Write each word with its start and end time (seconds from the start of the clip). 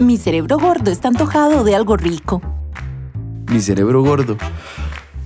Mi 0.00 0.16
cerebro 0.16 0.56
gordo 0.56 0.90
está 0.90 1.08
antojado 1.08 1.62
de 1.62 1.76
algo 1.76 1.94
rico. 1.94 2.40
Mi 3.52 3.60
cerebro 3.60 4.02
gordo 4.02 4.38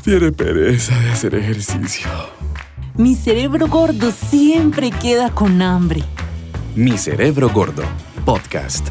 tiene 0.03 0.33
pereza 0.33 0.99
de 0.99 1.11
hacer 1.11 1.37
ejercicio. 1.37 2.09
Mi 2.97 3.15
cerebro 3.15 3.69
gordo 3.69 4.11
siempre 4.11 4.91
queda 4.91 5.31
con 5.31 5.63
hambre. 5.63 6.01
Mi 6.75 6.99
cerebro 6.99 7.51
gordo, 7.51 7.85
podcast. 8.25 8.89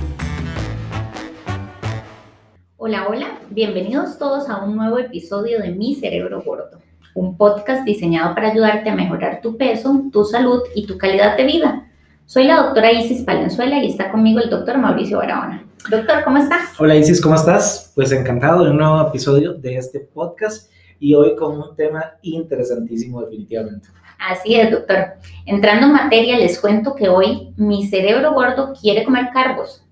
Hola, 2.78 3.06
hola, 3.10 3.40
bienvenidos 3.50 4.18
todos 4.18 4.48
a 4.50 4.64
un 4.64 4.78
nuevo 4.78 5.00
episodio 5.00 5.60
de 5.60 5.72
Mi 5.72 5.96
Cerebro 5.96 6.42
Gordo, 6.44 6.80
un 7.14 7.36
podcast 7.36 7.84
diseñado 7.84 8.34
para 8.34 8.52
ayudarte 8.52 8.90
a 8.90 8.96
mejorar 8.96 9.42
tu 9.42 9.58
peso, 9.58 10.04
tu 10.14 10.24
salud 10.24 10.62
y 10.76 10.88
tu 10.88 10.98
calidad 10.98 11.36
de 11.36 11.44
vida. 11.44 11.90
Soy 12.26 12.46
la 12.46 12.64
doctora 12.64 12.94
Isis 12.94 13.24
Palenzuela 13.24 13.84
y 13.84 13.90
está 13.90 14.10
conmigo 14.10 14.40
el 14.40 14.50
doctor 14.50 14.78
Mauricio 14.78 15.18
Barahona. 15.18 15.66
Doctor, 15.90 16.24
¿cómo 16.24 16.38
está? 16.38 16.60
Hola 16.80 16.96
Isis, 16.96 17.20
¿cómo 17.20 17.36
estás? 17.36 17.92
Pues 17.94 18.12
encantado 18.14 18.64
de 18.64 18.72
un 18.72 18.78
nuevo 18.78 19.06
episodio 19.06 19.54
de 19.54 19.76
este 19.76 20.00
podcast 20.00 20.72
y 20.98 21.14
hoy 21.14 21.36
con 21.36 21.58
un 21.60 21.76
tema 21.76 22.14
interesantísimo 22.22 23.22
definitivamente. 23.22 23.90
Así 24.18 24.56
es, 24.56 24.72
doctor. 24.72 25.16
Entrando 25.46 25.88
en 25.88 25.94
materia, 25.94 26.40
les 26.40 26.58
cuento 26.60 26.96
que 26.96 27.10
hoy 27.10 27.54
mi 27.58 27.86
cerebro 27.88 28.34
gordo 28.34 28.74
quiere 28.80 29.04
comer 29.04 29.26
carbos. 29.34 29.86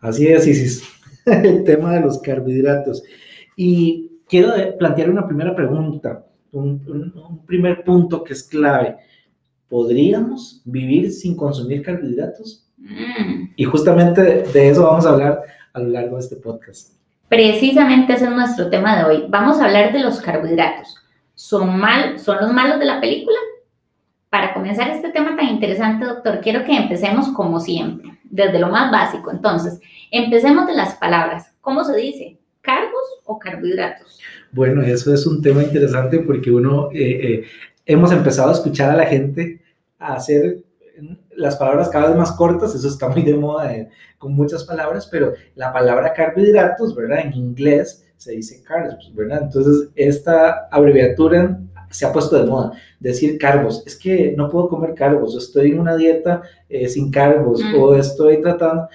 Así 0.00 0.26
es, 0.26 0.46
Isis, 0.46 0.82
el 1.26 1.64
tema 1.64 1.92
de 1.92 2.00
los 2.00 2.18
carbohidratos. 2.20 3.02
Y 3.56 4.22
quiero 4.26 4.54
plantear 4.78 5.10
una 5.10 5.26
primera 5.26 5.54
pregunta, 5.54 6.24
un, 6.50 7.12
un 7.14 7.44
primer 7.44 7.84
punto 7.84 8.24
que 8.24 8.32
es 8.32 8.42
clave. 8.42 8.96
¿Podríamos 9.68 10.62
vivir 10.64 11.12
sin 11.12 11.36
consumir 11.36 11.82
carbohidratos? 11.82 12.69
Mm. 12.80 13.52
Y 13.56 13.64
justamente 13.64 14.22
de 14.22 14.68
eso 14.68 14.84
vamos 14.84 15.06
a 15.06 15.10
hablar 15.10 15.42
a 15.72 15.80
lo 15.80 15.88
largo 15.88 16.16
de 16.16 16.22
este 16.22 16.36
podcast. 16.36 16.92
Precisamente 17.28 18.14
ese 18.14 18.24
es 18.24 18.30
nuestro 18.30 18.68
tema 18.70 18.96
de 18.96 19.04
hoy. 19.04 19.26
Vamos 19.28 19.60
a 19.60 19.66
hablar 19.66 19.92
de 19.92 20.00
los 20.00 20.20
carbohidratos. 20.20 20.96
¿Son, 21.34 21.78
mal, 21.78 22.18
¿Son 22.18 22.38
los 22.40 22.52
malos 22.52 22.78
de 22.80 22.86
la 22.86 23.00
película? 23.00 23.38
Para 24.28 24.52
comenzar 24.52 24.90
este 24.90 25.10
tema 25.10 25.36
tan 25.36 25.48
interesante, 25.48 26.04
doctor, 26.04 26.40
quiero 26.40 26.64
que 26.64 26.76
empecemos 26.76 27.28
como 27.28 27.60
siempre, 27.60 28.18
desde 28.24 28.58
lo 28.58 28.68
más 28.68 28.90
básico. 28.90 29.30
Entonces, 29.30 29.80
empecemos 30.10 30.66
de 30.66 30.74
las 30.74 30.94
palabras. 30.96 31.52
¿Cómo 31.60 31.84
se 31.84 31.96
dice? 31.96 32.38
¿Carbos 32.60 33.20
o 33.24 33.38
carbohidratos? 33.38 34.18
Bueno, 34.52 34.82
eso 34.82 35.14
es 35.14 35.26
un 35.26 35.40
tema 35.40 35.62
interesante 35.62 36.18
porque 36.20 36.50
uno, 36.50 36.90
eh, 36.92 37.20
eh, 37.22 37.44
hemos 37.86 38.12
empezado 38.12 38.50
a 38.50 38.54
escuchar 38.54 38.90
a 38.90 38.96
la 38.96 39.06
gente 39.06 39.60
a 39.98 40.14
hacer 40.14 40.58
las 41.36 41.56
palabras 41.56 41.88
cada 41.88 42.08
vez 42.08 42.16
más 42.16 42.32
cortas, 42.32 42.74
eso 42.74 42.88
está 42.88 43.08
muy 43.08 43.22
de 43.22 43.34
moda 43.34 43.74
eh, 43.74 43.88
con 44.18 44.34
muchas 44.34 44.64
palabras, 44.64 45.08
pero 45.10 45.32
la 45.54 45.72
palabra 45.72 46.12
carbohidratos, 46.12 46.94
¿verdad? 46.94 47.20
En 47.20 47.34
inglés 47.34 48.04
se 48.16 48.32
dice 48.32 48.62
carbs, 48.62 49.10
¿verdad? 49.14 49.42
Entonces, 49.44 49.88
esta 49.94 50.68
abreviatura 50.70 51.58
se 51.90 52.06
ha 52.06 52.12
puesto 52.12 52.36
de 52.36 52.48
moda, 52.48 52.72
decir 53.00 53.38
carbos, 53.38 53.82
es 53.86 53.96
que 53.96 54.34
no 54.36 54.48
puedo 54.48 54.68
comer 54.68 54.94
carbos, 54.94 55.36
estoy 55.36 55.72
en 55.72 55.80
una 55.80 55.96
dieta 55.96 56.42
eh, 56.68 56.88
sin 56.88 57.10
carbos 57.10 57.62
mm. 57.62 57.80
o 57.80 57.94
estoy 57.96 58.40
tratando, 58.40 58.88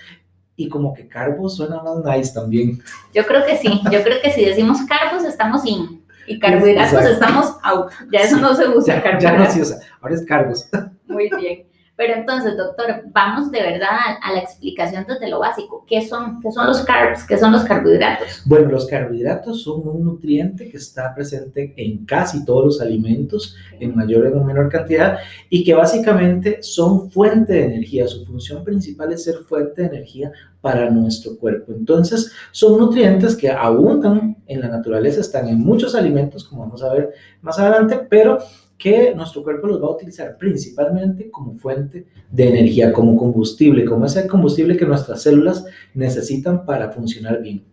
y 0.55 0.69
como 0.69 0.93
que 0.93 1.07
carbos 1.07 1.57
suena 1.57 1.81
más 1.81 1.97
nice 2.05 2.33
también. 2.33 2.79
Yo 3.13 3.25
creo 3.25 3.45
que 3.45 3.57
sí, 3.57 3.81
yo 3.91 4.01
creo 4.03 4.21
que 4.21 4.31
si 4.31 4.45
decimos 4.45 4.77
carbos 4.87 5.25
estamos 5.25 5.65
in, 5.65 6.05
y 6.27 6.39
carbohidratos 6.39 7.05
estamos 7.05 7.57
out, 7.63 7.91
ya 8.11 8.19
eso 8.21 8.37
no 8.37 8.55
se 8.55 8.67
usa. 8.67 9.03
Ya, 9.03 9.19
ya 9.19 9.37
no 9.37 9.49
se 9.49 9.61
usa, 9.61 9.79
ahora 10.01 10.15
es 10.15 10.25
carbos. 10.25 10.69
Muy 11.07 11.29
bien. 11.37 11.65
Pero 11.97 12.13
entonces, 12.13 12.57
doctor, 12.57 13.03
vamos 13.11 13.51
de 13.51 13.61
verdad 13.61 13.97
a, 14.21 14.33
la 14.33 14.39
explicación 14.39 15.05
desde 15.07 15.29
lo 15.29 15.39
básico. 15.39 15.85
¿Qué 15.87 16.05
son, 16.05 16.41
¿Qué 16.41 16.51
son 16.51 16.67
los 16.67 16.81
carbs? 16.81 17.23
¿Qué 17.23 17.37
son 17.37 17.53
los 17.53 17.63
carbohidratos? 17.63 18.41
Bueno, 18.45 18.69
los 18.69 18.85
carbohidratos 18.85 19.63
son 19.63 19.87
un 19.87 20.03
nutriente 20.03 20.69
que 20.69 20.75
está 20.75 21.15
presente 21.15 21.73
en 21.77 22.05
casi 22.05 22.43
todos 22.43 22.65
los 22.65 22.81
alimentos, 22.81 23.55
en 23.79 23.95
mayor 23.95 24.27
o 24.27 24.43
menor 24.43 24.69
cantidad, 24.69 25.19
y 25.49 25.63
que 25.63 25.73
básicamente 25.73 26.61
son 26.61 27.09
fuente 27.09 27.53
de 27.53 27.65
energía. 27.65 28.07
Su 28.07 28.25
función 28.25 28.65
principal 28.65 29.13
es 29.13 29.23
ser 29.23 29.35
fuente 29.47 29.83
de 29.83 29.87
energía 29.87 30.31
para 30.59 30.89
nuestro 30.89 31.37
cuerpo. 31.37 31.71
Entonces, 31.71 32.31
son 32.51 32.77
nutrientes 32.77 33.37
que 33.37 33.49
abundan 33.49 34.35
en 34.47 34.59
la 34.59 34.67
naturaleza, 34.67 35.21
están 35.21 35.47
en 35.47 35.59
muchos 35.59 35.95
alimentos, 35.95 36.43
como 36.43 36.63
vamos 36.63 36.83
a 36.83 36.91
ver 36.91 37.13
más 37.41 37.57
adelante, 37.57 38.05
pero 38.09 38.39
que 38.77 39.13
nuestro 39.15 39.43
cuerpo 39.43 39.67
los 39.67 39.81
va 39.81 39.87
a 39.87 39.91
utilizar 39.91 40.37
principalmente 40.37 41.31
como 41.31 41.57
fuente 41.57 42.05
de 42.29 42.49
energía, 42.49 42.91
como 42.91 43.15
combustible, 43.15 43.85
como 43.85 44.05
ese 44.05 44.27
combustible 44.27 44.75
que 44.75 44.85
nuestras 44.85 45.21
células 45.21 45.65
necesitan 45.93 46.65
para 46.65 46.91
funcionar 46.91 47.41
bien. 47.41 47.63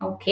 Ok, 0.00 0.26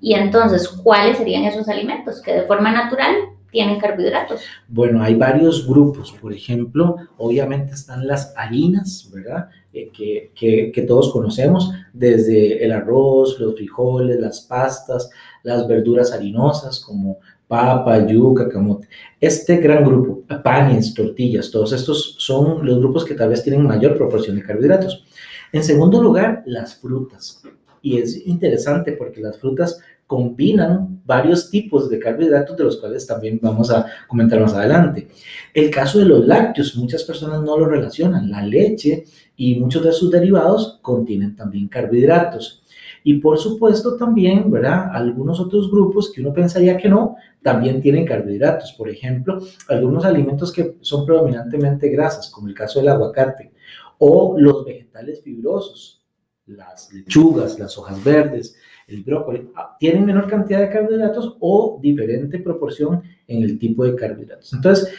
y 0.00 0.14
entonces, 0.14 0.68
¿cuáles 0.68 1.18
serían 1.18 1.44
esos 1.44 1.68
alimentos 1.68 2.20
que 2.22 2.32
de 2.32 2.42
forma 2.42 2.72
natural 2.72 3.14
tienen 3.50 3.78
carbohidratos? 3.78 4.42
Bueno, 4.66 5.02
hay 5.02 5.14
varios 5.14 5.66
grupos, 5.66 6.12
por 6.12 6.32
ejemplo, 6.32 6.96
obviamente 7.18 7.74
están 7.74 8.06
las 8.06 8.32
harinas, 8.36 9.10
¿verdad? 9.12 9.48
Eh, 9.72 9.90
que, 9.92 10.32
que, 10.34 10.72
que 10.72 10.82
todos 10.82 11.12
conocemos, 11.12 11.70
desde 11.92 12.64
el 12.64 12.72
arroz, 12.72 13.38
los 13.38 13.54
frijoles, 13.54 14.18
las 14.18 14.40
pastas, 14.40 15.10
las 15.42 15.68
verduras 15.68 16.12
harinosas 16.12 16.80
como 16.80 17.18
papa, 17.52 18.06
yuca, 18.06 18.48
camote. 18.48 18.88
Este 19.20 19.58
gran 19.58 19.84
grupo, 19.84 20.22
panes, 20.42 20.94
tortillas, 20.94 21.50
todos 21.50 21.74
estos 21.74 22.16
son 22.18 22.64
los 22.64 22.78
grupos 22.78 23.04
que 23.04 23.12
tal 23.12 23.28
vez 23.28 23.42
tienen 23.42 23.66
mayor 23.66 23.94
proporción 23.94 24.36
de 24.36 24.42
carbohidratos. 24.42 25.04
En 25.52 25.62
segundo 25.62 26.02
lugar, 26.02 26.42
las 26.46 26.76
frutas. 26.76 27.42
Y 27.82 27.98
es 27.98 28.26
interesante 28.26 28.92
porque 28.92 29.20
las 29.20 29.36
frutas 29.36 29.78
combinan 30.06 31.02
varios 31.04 31.50
tipos 31.50 31.90
de 31.90 31.98
carbohidratos 31.98 32.56
de 32.56 32.64
los 32.64 32.78
cuales 32.78 33.06
también 33.06 33.38
vamos 33.42 33.70
a 33.70 33.84
comentar 34.08 34.40
más 34.40 34.54
adelante. 34.54 35.08
El 35.52 35.70
caso 35.70 35.98
de 35.98 36.06
los 36.06 36.26
lácteos, 36.26 36.74
muchas 36.76 37.04
personas 37.04 37.42
no 37.42 37.58
lo 37.58 37.66
relacionan. 37.66 38.30
La 38.30 38.46
leche 38.46 39.04
y 39.36 39.56
muchos 39.60 39.84
de 39.84 39.92
sus 39.92 40.10
derivados 40.10 40.78
contienen 40.80 41.36
también 41.36 41.68
carbohidratos. 41.68 42.61
Y 43.04 43.14
por 43.14 43.38
supuesto 43.38 43.96
también, 43.96 44.50
¿verdad? 44.50 44.90
Algunos 44.92 45.40
otros 45.40 45.70
grupos 45.70 46.12
que 46.12 46.20
uno 46.20 46.32
pensaría 46.32 46.76
que 46.76 46.88
no, 46.88 47.16
también 47.42 47.80
tienen 47.80 48.06
carbohidratos. 48.06 48.72
Por 48.72 48.88
ejemplo, 48.88 49.40
algunos 49.68 50.04
alimentos 50.04 50.52
que 50.52 50.76
son 50.80 51.04
predominantemente 51.04 51.88
grasas, 51.88 52.30
como 52.30 52.48
el 52.48 52.54
caso 52.54 52.78
del 52.78 52.88
aguacate, 52.88 53.52
o 53.98 54.36
los 54.38 54.64
vegetales 54.64 55.22
fibrosos, 55.22 56.02
las 56.46 56.92
lechugas, 56.92 57.58
las 57.58 57.76
hojas 57.78 58.02
verdes, 58.02 58.56
el 58.88 59.02
brócoli, 59.02 59.48
ah, 59.54 59.76
tienen 59.78 60.04
menor 60.04 60.28
cantidad 60.28 60.60
de 60.60 60.70
carbohidratos 60.70 61.36
o 61.40 61.78
diferente 61.80 62.38
proporción 62.38 63.02
en 63.26 63.42
el 63.42 63.58
tipo 63.58 63.84
de 63.84 63.94
carbohidratos. 63.94 64.52
Entonces, 64.52 64.92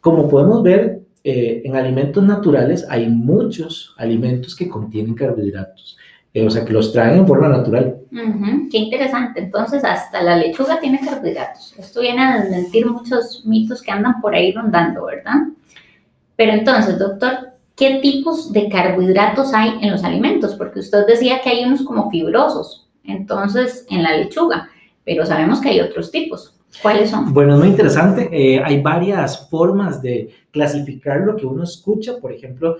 como 0.00 0.28
podemos 0.28 0.62
ver, 0.62 1.02
eh, 1.22 1.62
en 1.64 1.76
alimentos 1.76 2.24
naturales 2.24 2.86
hay 2.88 3.08
muchos 3.08 3.94
alimentos 3.98 4.56
que 4.56 4.68
contienen 4.68 5.14
carbohidratos. 5.14 5.98
Eh, 6.32 6.46
o 6.46 6.50
sea, 6.50 6.64
que 6.64 6.72
los 6.72 6.92
traen 6.92 7.18
en 7.18 7.26
forma 7.26 7.48
natural. 7.48 7.96
Qué 8.70 8.78
interesante. 8.78 9.40
Entonces, 9.40 9.82
hasta 9.84 10.22
la 10.22 10.36
lechuga 10.36 10.78
tiene 10.78 11.00
carbohidratos. 11.00 11.74
Esto 11.76 12.00
viene 12.00 12.22
a 12.22 12.40
desmentir 12.40 12.86
muchos 12.86 13.44
mitos 13.44 13.82
que 13.82 13.90
andan 13.90 14.20
por 14.20 14.34
ahí 14.34 14.52
rondando, 14.52 15.06
¿verdad? 15.06 15.48
Pero 16.36 16.52
entonces, 16.52 16.98
doctor, 16.98 17.50
¿qué 17.76 17.98
tipos 18.00 18.52
de 18.52 18.68
carbohidratos 18.68 19.52
hay 19.52 19.78
en 19.82 19.90
los 19.90 20.04
alimentos? 20.04 20.54
Porque 20.54 20.80
usted 20.80 21.04
decía 21.06 21.40
que 21.42 21.50
hay 21.50 21.64
unos 21.64 21.82
como 21.82 22.10
fibrosos, 22.10 22.88
entonces, 23.04 23.84
en 23.90 24.02
la 24.02 24.16
lechuga, 24.16 24.68
pero 25.04 25.26
sabemos 25.26 25.60
que 25.60 25.70
hay 25.70 25.80
otros 25.80 26.10
tipos. 26.10 26.59
¿Cuáles 26.82 27.10
son? 27.10 27.32
Bueno, 27.34 27.54
es 27.54 27.58
muy 27.58 27.68
interesante. 27.68 28.28
Eh, 28.32 28.62
hay 28.62 28.80
varias 28.80 29.48
formas 29.50 30.00
de 30.00 30.30
clasificar 30.50 31.20
lo 31.20 31.36
que 31.36 31.44
uno 31.44 31.64
escucha. 31.64 32.18
Por 32.18 32.32
ejemplo, 32.32 32.76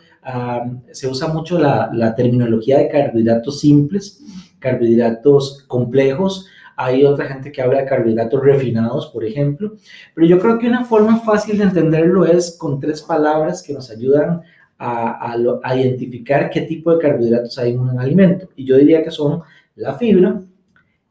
se 0.90 1.08
usa 1.08 1.28
mucho 1.28 1.58
la, 1.58 2.14
terminología 2.16 2.78
de 2.78 2.88
carbohidratos 2.88 3.60
simples, 3.60 4.22
carbohidratos 4.58 5.64
complejos. 5.66 6.46
Hay 6.76 7.04
otra 7.04 7.26
gente 7.26 7.52
que 7.52 7.60
habla 7.60 7.80
de 7.80 7.86
carbohidratos 7.86 8.42
refinados, 8.42 9.08
por 9.08 9.24
ejemplo. 9.24 9.74
Pero 10.14 10.26
yo 10.26 10.38
creo 10.38 10.58
que 10.58 10.68
una 10.68 10.84
forma 10.84 11.18
fácil 11.20 11.58
de 11.58 11.64
entenderlo 11.64 12.24
es 12.24 12.56
con 12.56 12.80
tres 12.80 13.02
palabras 13.02 13.62
que 13.62 13.74
nos 13.74 13.90
ayudan 13.90 14.40
a 14.78 15.76
identificar 15.76 16.48
qué 16.48 16.62
tipo 16.62 16.90
de 16.90 16.98
carbohidratos 16.98 17.58
hay 17.58 17.72
en 17.72 17.80
un 17.80 17.98
alimento. 17.98 18.48
Y 18.56 18.64
yo 18.64 18.78
diría 18.78 19.02
que 19.02 19.10
son 19.10 19.42
la 19.76 19.94
fibra, 19.94 20.40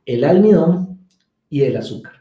el 0.05 0.23
almidón 0.23 0.97
y 1.51 1.61
el 1.61 1.77
azúcar. 1.77 2.18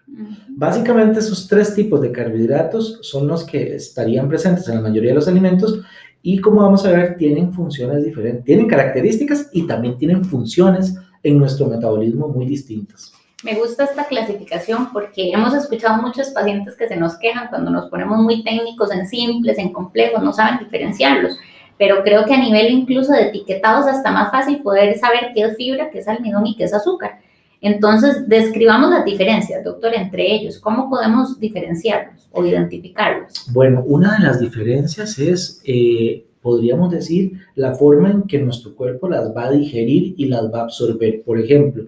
Básicamente 0.49 1.21
esos 1.21 1.47
tres 1.47 1.75
tipos 1.75 2.01
de 2.01 2.13
carbohidratos 2.13 2.99
son 3.03 3.29
los 3.29 3.45
que 3.45 3.77
estarían 3.77 4.29
presentes 4.29 4.69
en 4.69 4.77
la 4.77 4.81
mayoría 4.81 5.11
de 5.11 5.17
los 5.17 5.29
alimentos 5.29 5.81
y 6.23 6.41
como 6.41 6.63
vamos 6.63 6.85
a 6.85 6.91
ver 6.91 7.17
tienen 7.17 7.53
funciones 7.53 8.05
diferentes, 8.05 8.45
tienen 8.45 8.67
características 8.67 9.51
y 9.53 9.67
también 9.67 9.97
tienen 9.97 10.25
funciones 10.25 10.97
en 11.23 11.39
nuestro 11.39 11.67
metabolismo 11.67 12.29
muy 12.29 12.47
distintas. 12.47 13.13
Me 13.45 13.55
gusta 13.55 13.85
esta 13.85 14.07
clasificación 14.07 14.93
porque 14.93 15.31
hemos 15.31 15.55
escuchado 15.55 16.03
muchos 16.03 16.31
pacientes 16.31 16.75
que 16.75 16.89
se 16.89 16.97
nos 16.97 17.17
quejan 17.19 17.49
cuando 17.49 17.71
nos 17.71 17.89
ponemos 17.89 18.19
muy 18.19 18.43
técnicos 18.43 18.91
en 18.91 19.07
simples, 19.07 19.59
en 19.59 19.73
complejos, 19.73 20.23
no 20.23 20.33
saben 20.33 20.59
diferenciarlos. 20.59 21.39
pero 21.79 22.03
creo 22.03 22.25
que 22.25 22.35
a 22.35 22.39
nivel 22.39 22.73
incluso 22.73 23.13
de 23.13 23.29
etiquetados 23.29 23.87
hasta 23.87 24.11
más 24.11 24.33
fácil 24.33 24.61
poder 24.63 24.99
saber 24.99 25.31
qué 25.33 25.43
es 25.43 25.57
fibra, 25.57 25.91
qué 25.91 26.01
es 26.01 26.09
almidón 26.09 26.45
y 26.45 26.57
qué 26.57 26.65
es 26.65 26.75
azúcar. 26.75 27.21
Entonces, 27.61 28.29
describamos 28.29 28.91
las 28.91 29.05
diferencias, 29.05 29.65
doctor, 29.65 29.95
entre 29.95 30.33
ellos. 30.33 30.59
¿Cómo 30.59 30.89
podemos 30.89 31.41
diferenciarlos 31.41 32.29
o 32.33 32.45
identificarlos? 32.45 33.47
Bueno, 33.53 33.83
una 33.85 34.19
de 34.19 34.25
las 34.25 34.41
diferencias 34.41 35.19
es, 35.19 35.61
eh, 35.65 36.25
podríamos 36.41 36.91
decir, 36.91 37.33
la 37.57 37.75
forma 37.75 38.11
en 38.11 38.23
que 38.23 38.39
nuestro 38.39 38.75
cuerpo 38.77 39.09
las 39.09 39.35
va 39.37 39.47
a 39.47 39.51
digerir 39.53 40.15
y 40.17 40.27
las 40.27 40.53
va 40.53 40.61
a 40.61 40.65
absorber. 40.65 41.23
Por 41.23 41.41
ejemplo, 41.41 41.85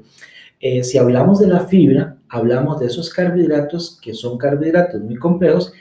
eh, 0.61 0.82
si 0.82 0.99
hablamos 0.99 1.38
de 1.38 1.46
la 1.46 1.61
fibra, 1.61 2.17
hablamos 2.28 2.81
de 2.81 2.87
esos 2.87 3.08
carbohidratos 3.11 3.99
que 4.02 4.12
son 4.12 4.38
carbohidratos 4.38 5.00
muy 5.00 5.17
complejos 5.17 5.72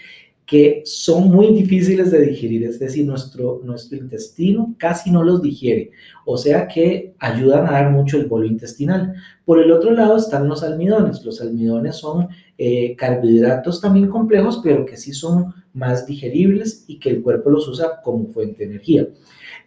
que 0.49 0.81
son 0.83 1.29
muy 1.29 1.53
difíciles 1.53 2.09
de 2.09 2.21
digerir, 2.21 2.63
es 2.63 2.79
decir, 2.79 3.05
nuestro, 3.05 3.61
nuestro 3.63 3.99
intestino 3.99 4.73
casi 4.79 5.11
no 5.11 5.23
los 5.23 5.43
digiere, 5.43 5.91
o 6.25 6.37
sea 6.37 6.67
que 6.67 7.13
ayudan 7.19 7.67
a 7.67 7.73
dar 7.73 7.91
mucho 7.91 8.17
el 8.17 8.25
bolo 8.25 8.47
intestinal. 8.47 9.13
Por 9.45 9.59
el 9.59 9.71
otro 9.71 9.91
lado 9.91 10.17
están 10.17 10.47
los 10.47 10.63
almidones. 10.63 11.23
Los 11.23 11.39
almidones 11.39 11.97
son 11.97 12.29
eh, 12.57 12.95
carbohidratos 12.95 13.79
también 13.79 14.09
complejos, 14.09 14.59
pero 14.63 14.87
que 14.87 14.97
sí 14.97 15.13
son 15.13 15.53
más 15.73 16.07
digeribles 16.07 16.83
y 16.87 16.99
que 16.99 17.11
el 17.11 17.21
cuerpo 17.21 17.51
los 17.51 17.67
usa 17.67 18.01
como 18.03 18.29
fuente 18.29 18.59
de 18.59 18.71
energía. 18.71 19.07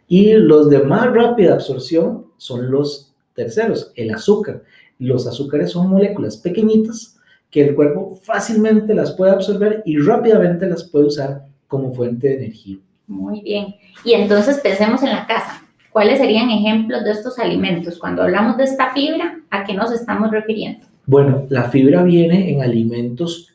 Y 0.08 0.32
los 0.32 0.68
de 0.68 0.80
más 0.80 1.12
rápida 1.12 1.54
absorción 1.54 2.26
son 2.38 2.72
los 2.72 3.14
terceros, 3.34 3.92
el 3.94 4.10
azúcar. 4.10 4.64
Los 4.98 5.28
azúcares 5.28 5.70
son 5.70 5.90
moléculas 5.90 6.38
pequeñitas 6.38 7.20
que 7.52 7.68
el 7.68 7.74
cuerpo 7.74 8.18
fácilmente 8.22 8.94
las 8.94 9.12
puede 9.12 9.30
absorber 9.30 9.82
y 9.84 9.98
rápidamente 9.98 10.66
las 10.66 10.84
puede 10.84 11.04
usar 11.04 11.44
como 11.68 11.92
fuente 11.92 12.28
de 12.28 12.36
energía. 12.36 12.78
Muy 13.06 13.42
bien. 13.42 13.74
Y 14.04 14.14
entonces 14.14 14.58
pensemos 14.60 15.02
en 15.02 15.10
la 15.10 15.26
casa. 15.26 15.62
¿Cuáles 15.90 16.18
serían 16.18 16.48
ejemplos 16.48 17.04
de 17.04 17.10
estos 17.10 17.38
alimentos? 17.38 17.98
Cuando 17.98 18.22
hablamos 18.22 18.56
de 18.56 18.64
esta 18.64 18.94
fibra, 18.94 19.38
¿a 19.50 19.64
qué 19.64 19.74
nos 19.74 19.92
estamos 19.92 20.30
refiriendo? 20.30 20.86
Bueno, 21.04 21.46
la 21.50 21.64
fibra 21.64 22.02
viene 22.02 22.50
en 22.50 22.62
alimentos, 22.62 23.54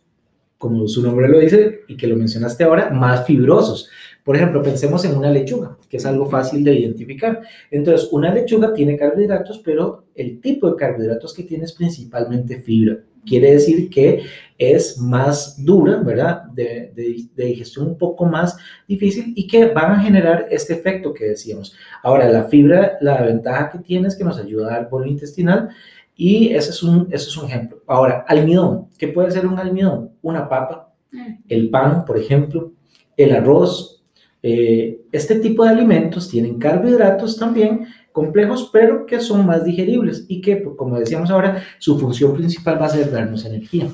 como 0.59 0.87
su 0.87 1.01
nombre 1.01 1.27
lo 1.27 1.39
dice 1.39 1.79
y 1.87 1.97
que 1.97 2.05
lo 2.05 2.15
mencionaste 2.15 2.65
ahora, 2.65 2.91
más 2.91 3.25
fibrosos. 3.25 3.89
Por 4.23 4.35
ejemplo, 4.35 4.61
pensemos 4.61 5.05
en 5.05 5.17
una 5.17 5.31
lechuga, 5.31 5.75
que 5.89 5.97
es 5.97 6.05
algo 6.05 6.29
fácil 6.29 6.63
de 6.63 6.75
identificar. 6.75 7.41
Entonces, 7.71 8.09
una 8.11 8.31
lechuga 8.31 8.75
tiene 8.75 8.95
carbohidratos, 8.95 9.59
pero 9.65 10.03
el 10.13 10.39
tipo 10.39 10.69
de 10.69 10.75
carbohidratos 10.75 11.33
que 11.33 11.43
tiene 11.43 11.63
es 11.63 11.73
principalmente 11.73 12.61
fibra. 12.61 12.99
Quiere 13.27 13.53
decir 13.53 13.89
que 13.89 14.23
es 14.57 14.97
más 14.97 15.63
dura, 15.63 15.97
¿verdad? 15.97 16.43
De, 16.45 16.91
digestión 17.35 17.87
un 17.87 17.97
poco 17.97 18.25
más 18.25 18.57
difícil 18.87 19.33
y 19.35 19.47
que 19.47 19.67
van 19.67 19.91
a 19.91 19.99
generar 19.99 20.47
este 20.49 20.73
efecto 20.73 21.13
que 21.13 21.25
decíamos. 21.25 21.75
Ahora, 22.03 22.27
la 22.29 22.45
fibra, 22.45 22.97
la 23.01 23.21
ventaja 23.21 23.69
que 23.71 23.79
tiene 23.79 24.07
es 24.07 24.15
que 24.15 24.23
nos 24.23 24.39
ayuda 24.39 24.67
a 24.67 24.77
dar 24.77 24.89
bolo 24.89 25.05
intestinal 25.05 25.69
y 26.15 26.53
ese 26.55 26.71
es 26.71 26.81
un, 26.81 27.07
ese 27.11 27.29
es 27.29 27.37
un 27.37 27.45
ejemplo. 27.45 27.83
Ahora, 27.85 28.25
almidón. 28.27 28.87
¿Qué 28.97 29.07
puede 29.07 29.31
ser 29.31 29.45
un 29.45 29.59
almidón? 29.59 30.11
Una 30.23 30.49
papa, 30.49 30.91
mm. 31.11 31.33
el 31.47 31.69
pan, 31.69 32.05
por 32.05 32.17
ejemplo, 32.17 32.71
el 33.15 33.35
arroz, 33.35 34.03
eh, 34.41 35.01
este 35.11 35.35
tipo 35.39 35.63
de 35.63 35.71
alimentos 35.71 36.29
tienen 36.29 36.59
carbohidratos 36.59 37.37
también 37.37 37.87
complejos, 38.17 38.71
pero 38.73 39.05
que 39.05 39.19
son 39.19 39.45
más 39.45 39.63
digeribles 39.63 40.25
y 40.27 40.41
que, 40.41 40.55
pues, 40.55 40.75
como 40.75 40.97
decíamos 40.97 41.29
ahora, 41.29 41.61
su 41.77 41.99
función 41.99 42.33
principal 42.33 42.81
va 42.81 42.87
a 42.87 42.89
ser 42.89 43.11
darnos 43.11 43.45
energía. 43.45 43.91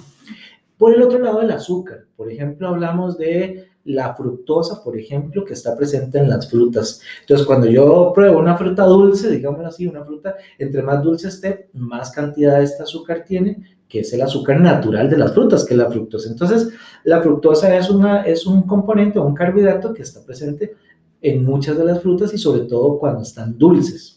Por 0.78 0.94
el 0.94 1.02
otro 1.02 1.20
lado, 1.20 1.42
el 1.42 1.52
azúcar. 1.52 2.06
Por 2.16 2.32
ejemplo, 2.32 2.70
hablamos 2.70 3.18
de 3.18 3.68
la 3.84 4.16
fructosa, 4.16 4.82
por 4.82 4.98
ejemplo, 4.98 5.44
que 5.44 5.52
está 5.52 5.76
presente 5.76 6.20
en 6.20 6.30
las 6.30 6.50
frutas. 6.50 7.02
Entonces, 7.20 7.46
cuando 7.46 7.68
yo 7.68 8.14
pruebo 8.16 8.40
una 8.40 8.56
fruta 8.56 8.86
dulce, 8.86 9.30
digámoslo 9.30 9.68
así, 9.68 9.88
una 9.88 10.06
fruta, 10.06 10.38
entre 10.58 10.82
más 10.84 11.04
dulce 11.04 11.28
esté, 11.28 11.70
más 11.74 12.10
cantidad 12.12 12.60
de 12.60 12.64
este 12.64 12.84
azúcar 12.84 13.26
tiene, 13.28 13.76
que 13.90 14.00
es 14.00 14.14
el 14.14 14.22
azúcar 14.22 14.62
natural 14.62 15.10
de 15.10 15.18
las 15.18 15.34
frutas, 15.34 15.66
que 15.66 15.74
es 15.74 15.78
la 15.78 15.92
fructosa. 15.92 16.30
Entonces, 16.30 16.70
la 17.04 17.22
fructosa 17.22 17.76
es, 17.76 17.90
una, 17.90 18.24
es 18.24 18.46
un 18.46 18.62
componente 18.62 19.20
un 19.20 19.34
carbohidrato 19.34 19.94
que 19.94 20.04
está 20.04 20.24
presente 20.26 20.76
en 21.24 21.44
muchas 21.44 21.78
de 21.78 21.86
las 21.86 22.02
frutas 22.02 22.34
y 22.34 22.38
sobre 22.38 22.62
todo 22.62 23.00
cuando 23.00 23.24
están 23.24 23.58
dulces. 23.58 24.13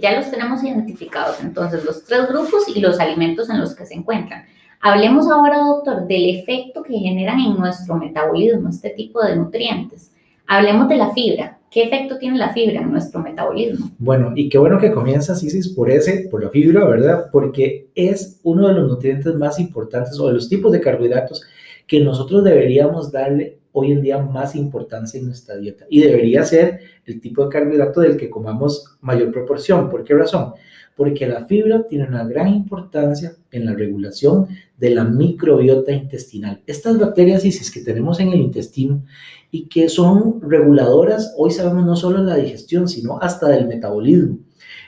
Ya 0.00 0.16
los 0.16 0.30
tenemos 0.30 0.62
identificados 0.62 1.40
entonces 1.42 1.84
los 1.84 2.04
tres 2.04 2.28
grupos 2.28 2.64
y 2.74 2.80
los 2.80 3.00
alimentos 3.00 3.50
en 3.50 3.60
los 3.60 3.74
que 3.74 3.86
se 3.86 3.94
encuentran. 3.94 4.44
Hablemos 4.80 5.30
ahora, 5.30 5.58
doctor, 5.58 6.06
del 6.06 6.36
efecto 6.36 6.82
que 6.82 6.98
generan 6.98 7.40
en 7.40 7.56
nuestro 7.56 7.96
metabolismo 7.96 8.68
este 8.68 8.90
tipo 8.90 9.22
de 9.24 9.36
nutrientes. 9.36 10.12
Hablemos 10.46 10.88
de 10.88 10.96
la 10.96 11.10
fibra. 11.12 11.58
¿Qué 11.70 11.84
efecto 11.84 12.18
tiene 12.18 12.38
la 12.38 12.52
fibra 12.52 12.82
en 12.82 12.92
nuestro 12.92 13.20
metabolismo? 13.20 13.90
Bueno, 13.98 14.32
y 14.36 14.48
qué 14.48 14.58
bueno 14.58 14.78
que 14.78 14.92
comienzas, 14.92 15.42
Isis, 15.42 15.70
por 15.70 15.90
ese, 15.90 16.28
por 16.30 16.44
la 16.44 16.50
fibra, 16.50 16.84
¿verdad? 16.84 17.30
Porque 17.32 17.88
es 17.94 18.38
uno 18.44 18.68
de 18.68 18.74
los 18.74 18.88
nutrientes 18.88 19.34
más 19.34 19.58
importantes 19.58 20.20
o 20.20 20.28
de 20.28 20.34
los 20.34 20.48
tipos 20.48 20.70
de 20.70 20.80
carbohidratos 20.80 21.42
que 21.86 22.00
nosotros 22.00 22.44
deberíamos 22.44 23.10
darle 23.10 23.58
hoy 23.74 23.92
en 23.92 24.00
día 24.00 24.18
más 24.18 24.56
importancia 24.56 25.20
en 25.20 25.26
nuestra 25.26 25.56
dieta. 25.56 25.84
Y 25.90 26.00
debería 26.00 26.42
ser 26.44 26.80
el 27.04 27.20
tipo 27.20 27.44
de 27.44 27.50
carbohidrato 27.50 28.00
del 28.00 28.16
que 28.16 28.30
comamos 28.30 28.96
mayor 29.02 29.30
proporción. 29.30 29.90
¿Por 29.90 30.02
qué 30.02 30.14
razón? 30.14 30.54
porque 30.96 31.26
la 31.26 31.44
fibra 31.44 31.86
tiene 31.86 32.06
una 32.06 32.24
gran 32.24 32.48
importancia 32.48 33.36
en 33.50 33.66
la 33.66 33.74
regulación 33.74 34.48
de 34.78 34.90
la 34.90 35.04
microbiota 35.04 35.92
intestinal. 35.92 36.62
Estas 36.66 36.98
bacterias 36.98 37.44
ISIS 37.44 37.70
que 37.70 37.80
tenemos 37.80 38.20
en 38.20 38.28
el 38.28 38.40
intestino 38.40 39.04
y 39.50 39.66
que 39.68 39.88
son 39.88 40.40
reguladoras, 40.40 41.34
hoy 41.36 41.50
sabemos 41.50 41.84
no 41.84 41.96
solo 41.96 42.22
de 42.22 42.30
la 42.30 42.36
digestión, 42.36 42.88
sino 42.88 43.18
hasta 43.20 43.48
del 43.48 43.66
metabolismo. 43.66 44.38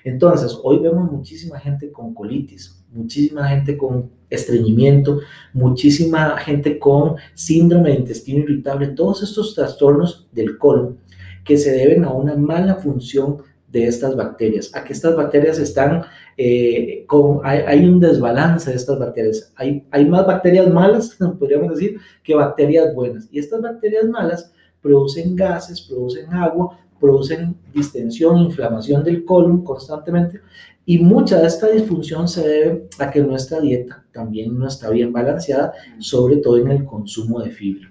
Entonces, 0.04 0.56
hoy 0.62 0.78
vemos 0.78 1.10
muchísima 1.10 1.58
gente 1.58 1.90
con 1.90 2.14
colitis, 2.14 2.75
muchísima 2.90 3.48
gente 3.48 3.76
con 3.76 4.10
estreñimiento, 4.30 5.20
muchísima 5.52 6.36
gente 6.38 6.78
con 6.78 7.16
síndrome 7.34 7.90
de 7.90 7.96
intestino 7.96 8.40
irritable, 8.40 8.88
todos 8.88 9.22
estos 9.22 9.54
trastornos 9.54 10.28
del 10.32 10.58
colon 10.58 10.98
que 11.44 11.56
se 11.56 11.70
deben 11.70 12.04
a 12.04 12.12
una 12.12 12.34
mala 12.34 12.76
función 12.76 13.38
de 13.68 13.86
estas 13.86 14.16
bacterias, 14.16 14.74
a 14.74 14.84
que 14.84 14.92
estas 14.92 15.16
bacterias 15.16 15.58
están, 15.58 16.02
eh, 16.36 17.04
con, 17.06 17.40
hay, 17.44 17.86
un 17.86 18.00
desbalance 18.00 18.70
de 18.70 18.76
estas 18.76 18.98
bacterias, 18.98 19.52
hay, 19.56 19.86
hay 19.90 20.04
más 20.06 20.26
bacterias 20.26 20.68
malas, 20.68 21.16
podríamos 21.38 21.70
decir, 21.70 21.98
que 22.22 22.34
bacterias 22.34 22.94
buenas. 22.94 23.28
Y 23.30 23.38
estas 23.38 23.60
bacterias 23.60 24.04
malas 24.08 24.52
producen 24.80 25.36
gases, 25.36 25.80
producen 25.82 26.32
agua, 26.32 26.78
producen 27.00 27.56
distensión, 27.72 28.38
inflamación 28.38 29.04
del 29.04 29.24
colon 29.24 29.62
constantemente 29.64 30.40
y 30.84 30.98
mucha 30.98 31.38
de 31.38 31.48
esta 31.48 31.66
disfunción 31.68 32.28
se 32.28 32.46
debe 32.46 32.88
a 33.00 33.10
que 33.10 33.20
nuestra 33.20 33.60
dieta 33.60 34.04
también 34.12 34.56
no 34.56 34.68
está 34.68 34.88
bien 34.90 35.12
balanceada, 35.12 35.72
sobre 35.98 36.36
todo 36.36 36.58
en 36.58 36.70
el 36.70 36.84
consumo 36.84 37.40
de 37.40 37.50
fibra. 37.50 37.90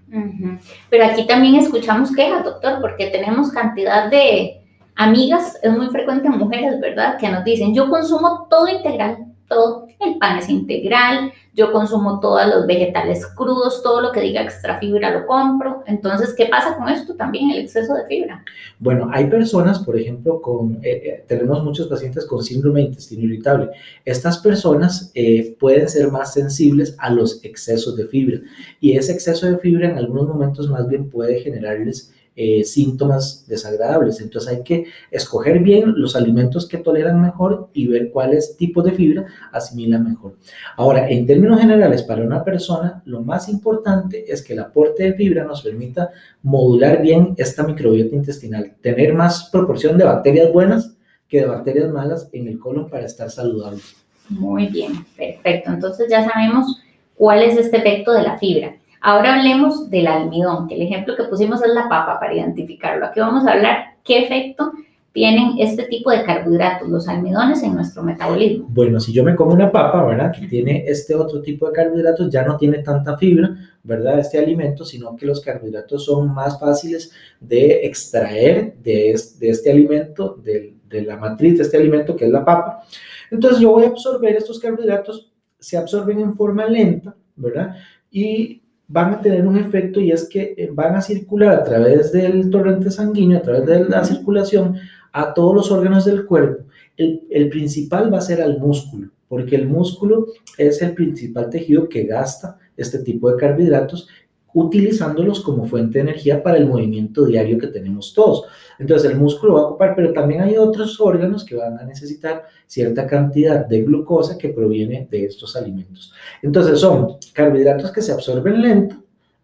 Pero 0.90 1.06
aquí 1.06 1.28
también 1.28 1.56
escuchamos 1.56 2.16
quejas, 2.16 2.46
doctor, 2.46 2.80
porque 2.80 3.08
tenemos 3.08 3.52
cantidad 3.52 4.10
de, 4.10 4.66
amigas, 4.96 5.60
es 5.62 5.72
muy 5.72 5.88
frecuente 5.88 6.28
en 6.28 6.38
mujeres, 6.38 6.80
¿verdad? 6.80 7.18
Que 7.18 7.30
nos 7.30 7.44
dicen, 7.44 7.76
yo 7.76 7.90
consumo 7.90 8.48
todo 8.50 8.68
integral, 8.68 9.26
todo, 9.48 9.88
el 10.00 10.18
pan 10.18 10.40
es 10.40 10.50
integral, 10.50 11.32
yo 11.54 11.72
consumo 11.72 12.20
todos 12.20 12.46
los 12.48 12.68
vegetales 12.68 13.26
crudos, 13.28 13.82
todo 13.82 14.02
lo 14.02 14.12
que 14.12 14.20
diga 14.20 14.42
extra 14.42 14.80
fibra 14.80 15.12
lo 15.12 15.26
compro. 15.26 15.84
Entonces, 15.88 16.34
¿qué 16.36 16.48
pasa 16.48 16.76
con 16.76 16.90
esto 16.90 17.16
también, 17.16 17.52
el 17.52 17.60
exceso 17.60 17.94
de 17.94 18.06
fibra? 18.08 18.44
Bueno, 18.80 19.10
hay 19.12 19.28
personas, 19.30 19.80
por 19.80 19.98
ejemplo, 19.98 20.42
con, 20.42 20.80
eh, 20.84 21.02
eh, 21.04 21.26
tenemos 21.28 21.64
muchos 21.64 21.88
pacientes 21.88 22.26
con 22.26 22.44
síndrome 22.44 22.82
de 22.82 22.88
intestino 22.88 23.24
irritable. 23.24 23.70
Estas 24.04 24.40
personas 24.40 25.12
eh, 25.14 25.56
pueden 25.60 25.88
ser 25.88 26.12
más 26.12 26.34
sensibles 26.34 26.96
a 27.00 27.10
los 27.10 27.44
excesos 27.44 27.96
de 27.96 28.06
fibra 28.06 28.42
y 28.82 28.98
ese 28.98 29.14
exceso 29.14 29.46
de 29.46 29.58
fibra 29.58 29.90
en 29.90 29.98
algunos 29.98 30.28
momentos 30.28 30.70
más 30.70 30.88
bien 30.88 31.10
puede 31.10 31.40
generarles 31.40 32.15
eh, 32.38 32.64
síntomas 32.66 33.46
desagradables. 33.48 34.20
Entonces 34.20 34.52
hay 34.52 34.64
que 34.64 34.86
escoger 35.10 35.60
bien 35.60 35.94
los 35.96 36.16
alimentos 36.16 36.68
que 36.68 36.78
toleran 36.78 37.22
mejor 37.22 37.70
y 37.74 37.88
ver 37.88 38.12
cuáles 38.12 38.58
tipos 38.58 38.84
de 38.84 38.92
fibra 38.92 39.26
asimilan 39.52 40.04
mejor. 40.04 40.36
Ahora, 40.76 41.10
en 41.10 41.26
términos 41.26 41.62
generales, 41.62 42.04
para 42.04 42.24
una 42.24 42.44
persona, 42.44 43.02
lo 43.06 43.22
más 43.22 43.48
importante 43.48 44.32
es 44.32 44.44
que 44.44 44.54
el 44.54 44.60
aporte 44.60 45.04
de 45.04 45.14
fibra 45.14 45.46
nos 45.46 45.62
permita 45.62 46.10
modular 46.44 47.02
bien 47.02 47.34
esta 47.38 47.64
microbiota 47.64 48.16
intestinal, 48.16 48.76
tener 48.82 49.14
más 49.14 49.50
proporción 49.50 49.98
de 49.98 50.04
bacterias 50.04 50.52
buenas 50.52 50.96
que 51.30 51.40
de 51.40 51.48
bacterias 51.48 51.90
malas 51.90 52.30
en 52.34 52.48
el 52.48 52.60
colon 52.60 52.90
para 52.90 53.06
estar 53.06 53.30
saludables. 53.30 53.96
Muy 54.30 54.68
bien, 54.68 55.06
perfecto. 55.16 55.72
Entonces 55.72 56.08
ya 56.10 56.28
sabemos 56.30 56.82
cuál 57.16 57.44
es 57.44 57.58
este 57.58 57.78
efecto 57.78 58.12
de 58.12 58.24
la 58.24 58.38
fibra. 58.38 58.76
Ahora 59.08 59.36
hablemos 59.36 59.88
del 59.92 60.08
almidón, 60.08 60.68
que 60.68 60.74
el 60.74 60.82
ejemplo 60.82 61.16
que 61.16 61.26
pusimos 61.26 61.62
es 61.62 61.72
la 61.72 61.88
papa 61.88 62.20
para 62.20 62.34
identificarlo. 62.34 63.06
Aquí 63.06 63.20
vamos 63.20 63.46
a 63.46 63.52
hablar 63.52 63.78
qué 64.04 64.24
efecto 64.24 64.72
tienen 65.12 65.60
este 65.60 65.84
tipo 65.84 66.10
de 66.10 66.24
carbohidratos, 66.24 66.90
los 66.90 67.08
almidones, 67.08 67.62
en 67.62 67.76
nuestro 67.76 68.02
metabolismo? 68.02 68.66
Bueno, 68.68 69.00
si 69.00 69.14
yo 69.14 69.24
me 69.24 69.36
como 69.36 69.54
una 69.54 69.72
papa, 69.72 70.04
¿verdad? 70.04 70.32
Que 70.32 70.48
tiene 70.48 70.86
este 70.88 71.14
otro 71.14 71.44
tipo 71.44 71.68
de 71.68 71.74
carbohidratos, 71.74 72.32
ya 72.32 72.44
no 72.44 72.58
tiene 72.58 72.80
tanta 72.80 73.16
fibra, 73.16 73.56
¿verdad? 73.84 74.18
Este 74.18 74.40
alimento, 74.40 74.84
sino 74.84 75.16
que 75.16 75.28
los 75.28 75.40
carbohidratos 75.40 76.04
son 76.04 76.34
más 76.34 76.60
fáciles 76.60 77.12
de 77.40 77.86
extraer 77.86 78.76
de, 78.82 79.12
este, 79.12 79.70
alimento, 79.70 80.34
de, 80.44 80.74
de 80.90 81.04
la 81.04 81.18
matriz 81.18 81.60
de 81.60 81.64
este 81.64 81.78
alimento 81.78 82.16
que 82.16 82.26
es 82.26 82.32
la 82.32 82.44
papa. 82.44 82.84
Entonces 83.30 83.60
yo 83.60 83.70
voy 83.70 83.86
a 83.86 83.90
absorber 83.90 84.36
estos 84.36 84.60
carbohidratos, 84.60 85.32
se 85.60 85.78
absorben 85.78 86.22
en 86.22 86.34
forma 86.34 86.66
lenta, 86.66 87.16
¿verdad? 87.36 87.76
Y 88.10 88.64
van 88.88 89.14
a 89.14 89.22
tener 89.22 89.48
un 89.48 89.58
efecto 89.58 90.00
y 90.00 90.12
es 90.12 90.28
que 90.30 90.54
eh, 90.58 90.70
van 90.72 90.96
a 90.96 91.02
circular 91.02 91.56
a 91.56 91.64
través 91.64 92.12
del 92.12 92.50
torrente 92.50 92.92
sanguíneo, 92.92 93.40
a 93.40 93.42
través 93.42 93.66
de 93.66 93.86
la 93.86 94.04
circulación, 94.04 94.76
a 95.12 95.34
todos 95.34 95.56
los 95.56 95.72
órganos 95.72 96.06
del 96.06 96.26
cuerpo. 96.26 96.66
El, 96.98 97.50
principal 97.50 98.14
va 98.14 98.20
a 98.20 98.22
ser 98.22 98.42
al 98.42 98.60
músculo, 98.60 99.10
porque 99.28 99.56
el 99.56 99.68
músculo 99.68 100.28
es 100.58 100.82
el 100.82 100.94
principal 100.94 101.50
tejido 101.50 101.90
que 101.90 102.04
gasta 102.04 102.58
este 102.78 103.00
tipo 103.00 103.30
de 103.30 103.38
carbohidratos 103.38 104.08
utilizándolos 104.56 105.42
como 105.42 105.66
fuente 105.66 106.00
de 106.00 106.10
energía 106.10 106.42
para 106.42 106.58
el 106.58 106.66
movimiento 106.66 107.26
diario 107.26 107.60
que 107.60 107.68
tenemos 107.68 108.14
todos. 108.14 108.46
Entonces 108.80 109.12
el 109.12 109.18
músculo 109.18 109.56
va 109.56 109.60
a 109.60 109.66
ocupar, 109.66 109.94
pero 109.96 110.14
también 110.14 110.42
hay 110.42 110.56
otros 110.58 111.00
órganos 111.00 111.44
que 111.44 111.56
van 111.56 111.78
a 111.78 111.84
necesitar 111.84 112.46
cierta 112.66 113.06
cantidad 113.06 113.66
de 113.66 113.84
glucosa 113.84 114.38
que 114.38 114.50
proviene 114.50 115.08
de 115.12 115.26
estos 115.26 115.58
alimentos. 115.58 116.14
Entonces 116.42 116.80
son 116.80 117.18
carbohidratos 117.34 117.92
que 117.92 118.02
se 118.02 118.14
absorben 118.14 118.62
lento, 118.62 118.96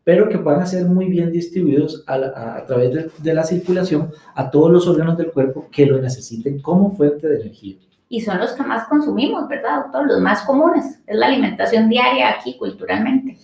pero 0.05 0.29
que 0.29 0.37
van 0.37 0.61
a 0.61 0.65
ser 0.65 0.85
muy 0.85 1.07
bien 1.07 1.29
distribuidos 1.29 2.05
a, 2.07 2.63
través 2.65 3.11
de, 3.21 3.33
la 3.33 3.43
circulación 3.43 4.11
a 4.33 4.49
todos 4.49 4.71
los 4.71 4.87
órganos 4.87 5.17
del 5.17 5.31
cuerpo 5.31 5.67
que 5.69 5.85
lo 5.85 6.01
necesiten 6.01 6.61
como 6.61 6.95
fuente 6.95 7.27
de 7.27 7.41
energía. 7.41 7.75
Y 8.07 8.21
son 8.21 8.39
los 8.39 8.53
que 8.53 8.63
más 8.63 8.87
consumimos, 8.87 9.47
¿verdad, 9.47 9.83
doctor? 9.83 10.07
Los 10.07 10.21
más 10.21 10.43
comunes. 10.43 10.99
Es 11.05 11.17
la 11.17 11.27
alimentación 11.27 11.89
diaria 11.89 12.29
aquí 12.29 12.57
culturalmente. 12.57 13.37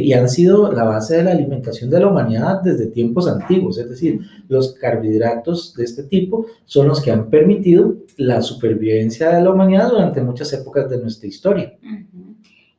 Y 0.00 0.12
han 0.12 0.28
sido 0.28 0.72
la 0.72 0.84
base 0.84 1.16
de 1.16 1.24
la 1.24 1.32
alimentación 1.32 1.90
de 1.90 2.00
la 2.00 2.06
humanidad 2.06 2.60
desde 2.62 2.86
tiempos 2.86 3.28
antiguos, 3.28 3.78
es 3.78 3.88
decir, 3.90 4.20
los 4.48 4.74
carbohidratos 4.74 5.74
de 5.74 5.84
este 5.84 6.04
tipo 6.04 6.46
son 6.64 6.88
los 6.88 7.02
que 7.02 7.10
han 7.10 7.28
permitido 7.28 7.96
la 8.16 8.42
supervivencia 8.42 9.30
de 9.30 9.42
la 9.42 9.50
humanidad 9.50 9.90
durante 9.90 10.22
muchas 10.22 10.52
épocas 10.52 10.88
de 10.88 11.00
nuestra 11.00 11.28
historia. 11.28 11.74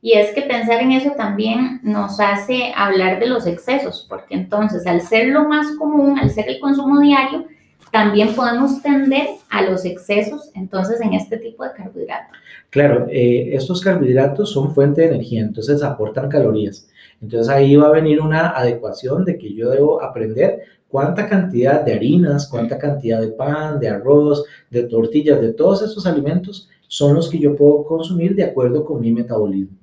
Y 0.00 0.14
es 0.14 0.34
que 0.34 0.42
pensar 0.42 0.80
en 0.80 0.92
eso 0.92 1.12
también 1.16 1.80
nos 1.84 2.18
hace 2.18 2.72
hablar 2.74 3.20
de 3.20 3.28
los 3.28 3.46
excesos, 3.46 4.06
porque 4.08 4.34
entonces 4.34 4.86
al 4.86 5.00
ser 5.00 5.28
lo 5.28 5.48
más 5.48 5.76
común, 5.78 6.18
al 6.18 6.30
ser 6.30 6.48
el 6.48 6.58
consumo 6.58 7.00
diario, 7.00 7.44
también 7.92 8.34
podemos 8.34 8.82
tender 8.82 9.28
a 9.50 9.62
los 9.62 9.84
excesos 9.84 10.50
entonces 10.54 11.00
en 11.02 11.12
este 11.12 11.36
tipo 11.36 11.62
de 11.62 11.72
carbohidratos. 11.72 12.36
Claro, 12.70 13.06
eh, 13.10 13.50
estos 13.54 13.82
carbohidratos 13.82 14.50
son 14.50 14.74
fuente 14.74 15.02
de 15.02 15.08
energía, 15.08 15.42
entonces 15.42 15.82
aportan 15.82 16.30
calorías. 16.30 16.88
Entonces 17.20 17.48
ahí 17.50 17.76
va 17.76 17.88
a 17.88 17.92
venir 17.92 18.20
una 18.20 18.48
adecuación 18.48 19.24
de 19.26 19.36
que 19.36 19.54
yo 19.54 19.68
debo 19.70 20.02
aprender 20.02 20.62
cuánta 20.88 21.28
cantidad 21.28 21.82
de 21.82 21.92
harinas, 21.92 22.48
cuánta 22.48 22.78
cantidad 22.78 23.20
de 23.20 23.28
pan, 23.28 23.78
de 23.78 23.90
arroz, 23.90 24.44
de 24.70 24.84
tortillas, 24.84 25.40
de 25.40 25.52
todos 25.52 25.82
estos 25.82 26.06
alimentos 26.06 26.70
son 26.88 27.14
los 27.14 27.28
que 27.28 27.38
yo 27.38 27.54
puedo 27.54 27.84
consumir 27.84 28.34
de 28.34 28.44
acuerdo 28.44 28.84
con 28.84 29.00
mi 29.02 29.12
metabolismo. 29.12 29.76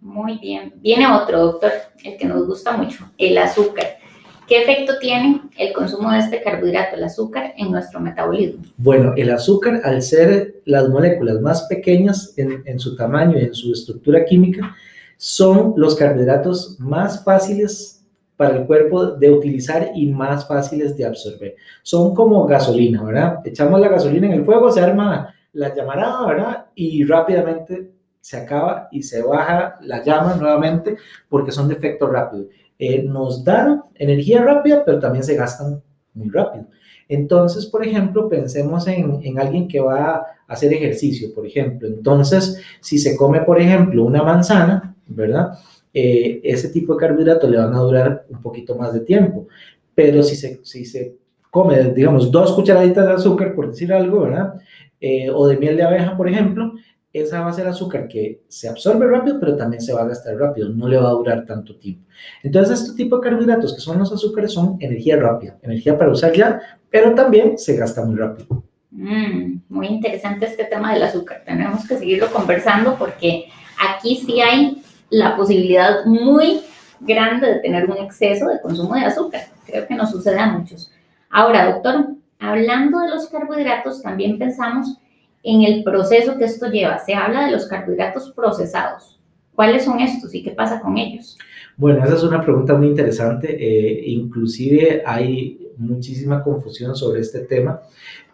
Muy 0.00 0.38
bien. 0.38 0.74
Viene 0.76 1.10
otro, 1.10 1.40
doctor, 1.40 1.72
el 2.04 2.18
que 2.18 2.26
nos 2.26 2.46
gusta 2.46 2.76
mucho, 2.76 3.10
el 3.16 3.36
azúcar. 3.38 4.03
¿Qué 4.46 4.62
efecto 4.62 4.94
tiene 5.00 5.40
el 5.56 5.72
consumo 5.72 6.10
de 6.10 6.18
este 6.18 6.42
carbohidrato, 6.42 6.96
el 6.96 7.04
azúcar, 7.04 7.54
en 7.56 7.70
nuestro 7.70 8.00
metabolismo? 8.00 8.62
Bueno, 8.76 9.14
el 9.16 9.30
azúcar, 9.30 9.80
al 9.84 10.02
ser 10.02 10.56
las 10.66 10.88
moléculas 10.88 11.40
más 11.40 11.62
pequeñas 11.62 12.34
en, 12.36 12.62
en, 12.66 12.78
su 12.78 12.94
tamaño 12.94 13.38
y 13.38 13.44
en 13.44 13.54
su 13.54 13.72
estructura 13.72 14.24
química, 14.24 14.76
son 15.16 15.74
los 15.76 15.94
carbohidratos 15.94 16.78
más 16.78 17.24
fáciles 17.24 18.04
para 18.36 18.56
el 18.56 18.66
cuerpo 18.66 19.06
de 19.06 19.30
utilizar 19.30 19.92
y 19.94 20.06
más 20.08 20.46
fáciles 20.46 20.96
de 20.96 21.06
absorber. 21.06 21.54
Son 21.82 22.14
como 22.14 22.46
gasolina, 22.46 23.02
¿verdad? 23.02 23.40
Echamos 23.44 23.80
la 23.80 23.88
gasolina 23.88 24.26
en 24.26 24.32
el 24.34 24.44
fuego, 24.44 24.70
se 24.70 24.80
arma 24.80 25.34
la 25.52 25.74
llamarada, 25.74 26.26
¿verdad? 26.26 26.66
Y 26.74 27.04
rápidamente 27.04 27.92
se 28.20 28.38
acaba 28.38 28.88
y 28.90 29.02
se 29.02 29.22
baja 29.22 29.78
la 29.82 30.02
llama 30.02 30.34
nuevamente 30.34 30.96
porque 31.28 31.52
son 31.52 31.68
de 31.68 31.74
efecto 31.74 32.06
rápido. 32.06 32.46
Eh, 32.78 33.02
nos 33.02 33.44
dan 33.44 33.82
energía 33.94 34.42
rápida, 34.42 34.84
pero 34.84 34.98
también 34.98 35.24
se 35.24 35.36
gastan 35.36 35.82
muy 36.12 36.28
rápido. 36.30 36.66
Entonces, 37.08 37.66
por 37.66 37.86
ejemplo, 37.86 38.28
pensemos 38.28 38.86
en, 38.88 39.20
en, 39.22 39.38
alguien 39.38 39.68
que 39.68 39.80
va 39.80 40.14
a 40.14 40.26
hacer 40.48 40.72
ejercicio, 40.72 41.32
por 41.34 41.46
ejemplo. 41.46 41.86
Entonces, 41.86 42.60
si 42.80 42.98
se 42.98 43.16
come, 43.16 43.42
por 43.42 43.60
ejemplo, 43.60 44.04
una 44.04 44.22
manzana, 44.22 44.94
¿verdad? 45.06 45.58
Eh, 45.92 46.40
ese 46.42 46.70
tipo 46.70 46.94
de 46.94 47.00
carbohidratos 47.00 47.48
le 47.48 47.58
van 47.58 47.72
a 47.72 47.78
durar 47.78 48.26
un 48.28 48.42
poquito 48.42 48.74
más 48.74 48.92
de 48.92 49.00
tiempo. 49.00 49.46
Pero 49.94 50.22
si 50.24 50.34
se, 50.34 50.60
si 50.64 50.84
se 50.84 51.16
come, 51.50 51.92
digamos, 51.92 52.32
dos 52.32 52.52
cucharaditas 52.52 53.06
de 53.06 53.12
azúcar, 53.12 53.54
por 53.54 53.68
decir 53.68 53.92
algo, 53.92 54.22
¿verdad? 54.22 54.54
Eh, 55.00 55.30
o 55.30 55.46
de 55.46 55.56
miel 55.56 55.76
de 55.76 55.84
abeja, 55.84 56.16
por 56.16 56.28
ejemplo, 56.28 56.72
esa 57.14 57.42
va 57.42 57.50
a 57.50 57.52
ser 57.52 57.68
azúcar 57.68 58.08
que 58.08 58.42
se 58.48 58.68
absorbe 58.68 59.06
rápido, 59.06 59.38
pero 59.38 59.56
también 59.56 59.80
se 59.80 59.92
va 59.92 60.02
a 60.02 60.08
gastar 60.08 60.36
rápido, 60.36 60.68
no 60.70 60.88
le 60.88 60.98
va 60.98 61.08
a 61.08 61.12
durar 61.12 61.46
tanto 61.46 61.76
tiempo. 61.76 62.04
Entonces, 62.42 62.80
este 62.80 62.96
tipo 62.96 63.16
de 63.16 63.22
carbohidratos 63.22 63.72
que 63.72 63.80
son 63.80 64.00
los 64.00 64.12
azúcares 64.12 64.52
son 64.52 64.76
energía 64.80 65.16
rápida, 65.16 65.56
energía 65.62 65.96
para 65.96 66.10
usar 66.10 66.32
ya, 66.32 66.60
pero 66.90 67.14
también 67.14 67.56
se 67.56 67.76
gasta 67.76 68.04
muy 68.04 68.16
rápido. 68.16 68.64
Mm, 68.90 69.60
muy 69.68 69.86
interesante 69.86 70.46
este 70.46 70.64
tema 70.64 70.92
del 70.92 71.04
azúcar. 71.04 71.42
Tenemos 71.46 71.86
que 71.86 71.98
seguirlo 71.98 72.30
conversando 72.32 72.96
porque 72.98 73.46
aquí 73.78 74.16
sí 74.16 74.40
hay 74.40 74.82
la 75.10 75.36
posibilidad 75.36 76.04
muy 76.06 76.62
grande 76.98 77.46
de 77.46 77.60
tener 77.60 77.88
un 77.88 77.98
exceso 77.98 78.48
de 78.48 78.60
consumo 78.60 78.96
de 78.96 79.04
azúcar. 79.04 79.42
Creo 79.66 79.86
que 79.86 79.94
nos 79.94 80.10
sucede 80.10 80.40
a 80.40 80.46
muchos. 80.46 80.90
Ahora, 81.30 81.72
doctor, 81.72 82.08
hablando 82.40 82.98
de 82.98 83.10
los 83.10 83.28
carbohidratos, 83.28 84.02
también 84.02 84.36
pensamos 84.38 84.98
en 85.44 85.62
el 85.62 85.84
proceso 85.84 86.36
que 86.38 86.46
esto 86.46 86.70
lleva. 86.70 86.98
Se 86.98 87.14
habla 87.14 87.44
de 87.44 87.52
los 87.52 87.66
carbohidratos 87.66 88.32
procesados. 88.32 89.20
¿Cuáles 89.54 89.84
son 89.84 90.00
estos 90.00 90.34
y 90.34 90.42
qué 90.42 90.50
pasa 90.50 90.80
con 90.80 90.96
ellos? 90.96 91.38
Bueno, 91.76 92.02
esa 92.02 92.14
es 92.14 92.22
una 92.24 92.40
pregunta 92.40 92.74
muy 92.74 92.88
interesante. 92.88 93.54
Eh, 93.54 94.04
inclusive 94.06 95.02
hay 95.06 95.70
muchísima 95.76 96.42
confusión 96.42 96.96
sobre 96.96 97.20
este 97.20 97.40
tema. 97.40 97.80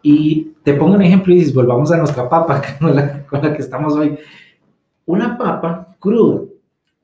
Y 0.02 0.52
te 0.62 0.74
pongo 0.74 0.94
un 0.94 1.02
ejemplo 1.02 1.34
y 1.34 1.52
volvamos 1.52 1.90
a 1.92 1.98
nuestra 1.98 2.28
papa 2.28 2.62
con 2.80 2.94
la, 2.94 3.26
con 3.26 3.42
la 3.42 3.52
que 3.52 3.60
estamos 3.60 3.94
hoy. 3.94 4.16
Una 5.04 5.36
papa 5.36 5.96
cruda, 5.98 6.42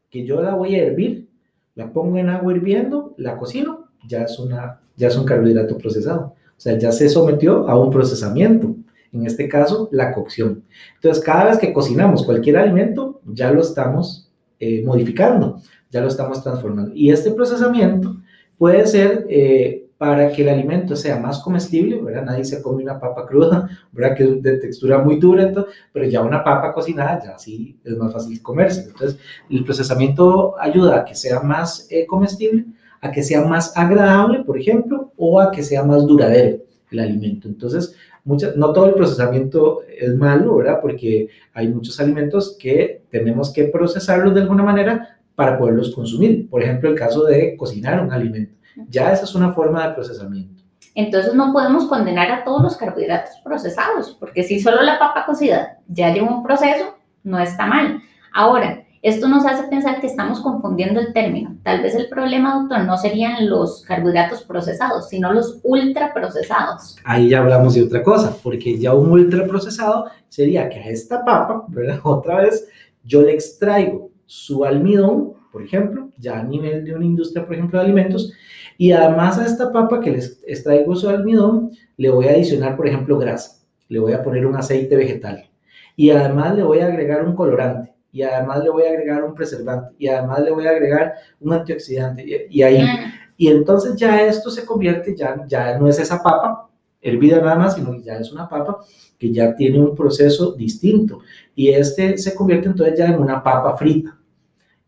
que 0.09 0.25
yo 0.25 0.41
la 0.41 0.55
voy 0.55 0.77
a 0.77 0.85
hervir, 0.85 1.29
la 1.75 1.93
pongo 1.93 2.17
en 2.17 2.31
agua 2.31 2.55
hirviendo, 2.55 3.15
la 3.19 3.37
cocino, 3.37 3.89
ya 4.07 4.23
es, 4.23 4.39
una, 4.39 4.81
ya 4.97 5.09
es 5.09 5.17
un 5.17 5.25
carbohidrato 5.25 5.77
procesado. 5.77 6.35
O 6.57 6.61
sea, 6.61 6.79
ya 6.79 6.93
se 6.93 7.09
sometió 7.09 7.69
a 7.69 7.79
un 7.79 7.91
procesamiento 7.91 8.77
en 9.17 9.27
este 9.27 9.49
caso 9.49 9.89
la 9.93 10.13
cocción. 10.13 10.65
Entonces, 10.95 11.23
cada 11.25 11.45
vez 11.45 11.59
que 11.59 11.73
cocinamos 11.73 12.25
cualquier 12.25 12.59
alimento, 12.59 13.21
ya 13.25 13.51
lo 13.51 13.61
estamos 13.61 14.31
eh, 14.61 14.83
modificando, 14.85 15.61
ya 15.91 16.01
lo 16.01 16.09
estamos 16.09 16.43
transformando. 16.43 16.93
Y 16.95 17.11
este 17.11 17.31
procesamiento 17.31 18.17
puede 18.59 18.87
ser 18.87 19.27
eh, 19.29 19.87
para 19.99 20.31
que 20.31 20.43
el 20.43 20.51
alimento 20.51 20.95
sea 20.95 21.19
más 21.19 21.39
comestible, 21.41 22.01
¿verdad? 22.03 22.25
Nadie 22.25 22.45
se 22.45 22.61
come 22.61 22.83
una 22.83 23.01
papa 23.01 23.27
cruda, 23.27 23.69
¿verdad? 23.93 24.17
Que 24.17 24.25
es 24.25 24.43
de 24.43 24.59
textura 24.59 24.99
muy 24.99 25.19
dura, 25.19 25.53
pero 25.93 26.07
ya 26.07 26.23
una 26.23 26.45
papa 26.45 26.73
cocinada 26.73 27.21
ya 27.25 27.39
sí 27.39 27.79
es 27.85 27.97
más 27.97 28.13
fácil 28.13 28.43
comerse. 28.43 28.83
Entonces, 28.83 29.19
el 29.49 29.65
procesamiento 29.65 30.55
ayuda 30.61 31.01
a 31.01 31.05
que 31.05 31.15
sea 31.15 31.41
más 31.41 31.87
eh, 31.91 32.07
comestible, 32.07 32.67
a 33.01 33.11
que 33.11 33.23
sea 33.23 33.43
más 33.43 33.77
agradable, 33.77 34.45
por 34.45 34.59
ejemplo, 34.59 35.13
o 35.17 35.41
a 35.41 35.51
que 35.51 35.63
sea 35.63 35.83
más 35.83 36.07
duradero 36.07 36.59
el 36.91 37.01
alimento. 37.01 37.49
Entonces, 37.49 37.95
no 38.27 38.73
todo 38.73 38.87
el 38.87 38.95
procesamiento 38.95 39.83
es 39.89 40.15
malo, 40.17 40.57
¿verdad? 40.57 40.81
Porque 40.83 41.29
hay 41.55 41.69
muchos 41.69 41.99
alimentos 42.01 42.57
que 42.59 43.03
tenemos 43.11 43.53
que 43.53 43.65
procesarlos 43.65 44.35
de 44.35 44.41
alguna 44.41 44.65
manera 44.65 45.19
para 45.37 45.57
poderlos 45.57 45.95
consumir. 45.95 46.51
Por 46.51 46.63
ejemplo, 46.63 46.91
el 46.91 46.97
caso 46.97 47.25
de 47.25 47.57
cocinar 47.57 48.03
un 48.03 48.13
alimento. 48.13 48.55
Ya 48.89 49.13
esa 49.13 49.25
es 49.25 49.35
una 49.35 49.53
forma 49.53 49.87
de 49.87 49.95
procesamiento. 49.95 50.63
Entonces 50.95 51.35
no 51.35 51.53
podemos 51.53 51.85
condenar 51.87 52.31
a 52.33 52.43
todos 52.43 52.63
los 52.63 52.77
carbohidratos 52.77 53.37
procesados, 53.45 54.17
porque 54.19 54.43
si 54.43 54.61
solo 54.61 54.83
la 54.83 54.99
papa 54.99 55.25
cocida 55.27 55.79
ya 55.87 56.13
lleva 56.13 56.29
un 56.29 56.43
proceso, 56.43 56.97
no 57.23 57.39
está 57.39 57.67
mal. 57.67 58.01
Ahora, 58.33 58.86
esto 59.09 59.29
nos 59.29 59.47
hace 59.47 59.69
pensar 59.69 60.01
que 60.01 60.09
estamos 60.09 60.41
confundiendo 60.41 60.99
el 60.99 61.13
término. 61.13 61.57
Tal 61.63 61.81
vez 61.81 61.95
el 61.95 62.09
problema, 62.09 62.59
doctor, 62.59 62.85
no 62.85 62.99
serían 62.99 63.49
los 63.49 63.85
carbohidratos 63.87 64.43
procesados, 64.43 65.09
sino 65.09 65.33
los 65.33 65.61
ultraprocesados. 65.63 66.97
Ahí 67.05 67.29
ya 67.29 67.39
hablamos 67.39 67.75
de 67.75 67.85
otra 67.85 68.03
cosa, 68.03 68.37
porque 68.43 68.77
ya 68.77 68.95
un 68.95 69.09
ultraprocesado 69.13 70.07
sería 70.29 70.69
que 70.69 70.81
a 70.81 70.89
esta 70.89 71.25
papa. 71.25 71.65
Otra 72.03 72.41
vez, 72.41 72.69
yo 73.05 73.23
le 73.23 73.33
extraigo 73.33 74.11
su 74.27 74.65
almidón, 74.65 75.35
por 75.53 75.63
ejemplo, 75.63 76.11
ya 76.19 76.41
a 76.41 76.43
nivel 76.43 76.85
de 76.85 76.93
una 76.93 77.05
industria, 77.05 77.47
por 77.47 77.55
ejemplo, 77.55 77.79
de 77.79 77.85
alimentos. 77.85 78.33
Y 78.77 78.91
además 78.91 79.39
a 79.39 79.47
esta 79.47 79.73
papa 79.73 80.01
que 80.01 80.11
les 80.11 80.43
extraigo 80.45 80.97
su 80.97 81.09
almidón, 81.09 81.71
le 81.97 82.11
voy 82.11 82.27
a 82.27 82.33
adicionar, 82.33 82.77
por 82.77 82.89
ejemplo, 82.89 83.19
grasa. 83.19 83.63
Le 83.89 84.01
voy 84.01 84.15
a 84.15 84.25
poner 84.25 84.47
un 84.47 84.57
aceite 84.57 84.97
vegetal. 84.97 85.49
Y 85.95 86.11
además 86.11 86.57
le 86.57 86.65
voy 86.65 86.81
a 86.81 86.87
agregar 86.87 87.25
un 87.25 87.37
colorante. 87.37 87.96
Y 88.17 88.23
además 88.23 88.65
le 88.65 88.71
voy 88.71 88.85
a 88.85 88.89
agregar 88.89 89.23
un 89.23 89.35
preservante. 89.35 89.95
Y 89.99 90.09
además 90.09 90.41
le 90.41 90.51
voy 90.51 90.67
a 90.67 90.71
agregar 90.71 91.17
un 91.39 91.53
antioxidante. 91.53 92.25
Y, 92.25 92.61
y 92.61 92.63
ahí, 92.63 92.83
Mm, 92.83 93.13
y 93.37 93.49
entonces 93.49 93.95
ya 93.97 94.23
esto 94.23 94.51
se 94.51 94.65
convierte, 94.65 95.15
ya, 95.15 95.45
ya 95.47 95.79
no 95.79 95.87
es 95.87 95.99
esa 95.99 96.23
papa 96.23 96.71
hervida 97.03 97.41
nada 97.41 97.57
más, 97.57 97.75
sino 97.75 97.93
que 97.93 98.03
ya 98.03 98.17
es 98.17 98.33
una 98.33 98.49
papa 98.49 98.79
que 99.19 99.31
ya 99.31 99.55
tiene 99.55 99.79
un 99.81 99.95
proceso 99.95 100.53
distinto. 100.53 101.21
Y 101.55 101.69
este 101.69 102.17
se 102.17 102.35
convierte 102.35 102.69
entonces 102.69 102.99
ya 102.99 103.09
en 103.09 103.21
una 103.21 103.43
papa 103.43 103.77
frita. 103.77 104.19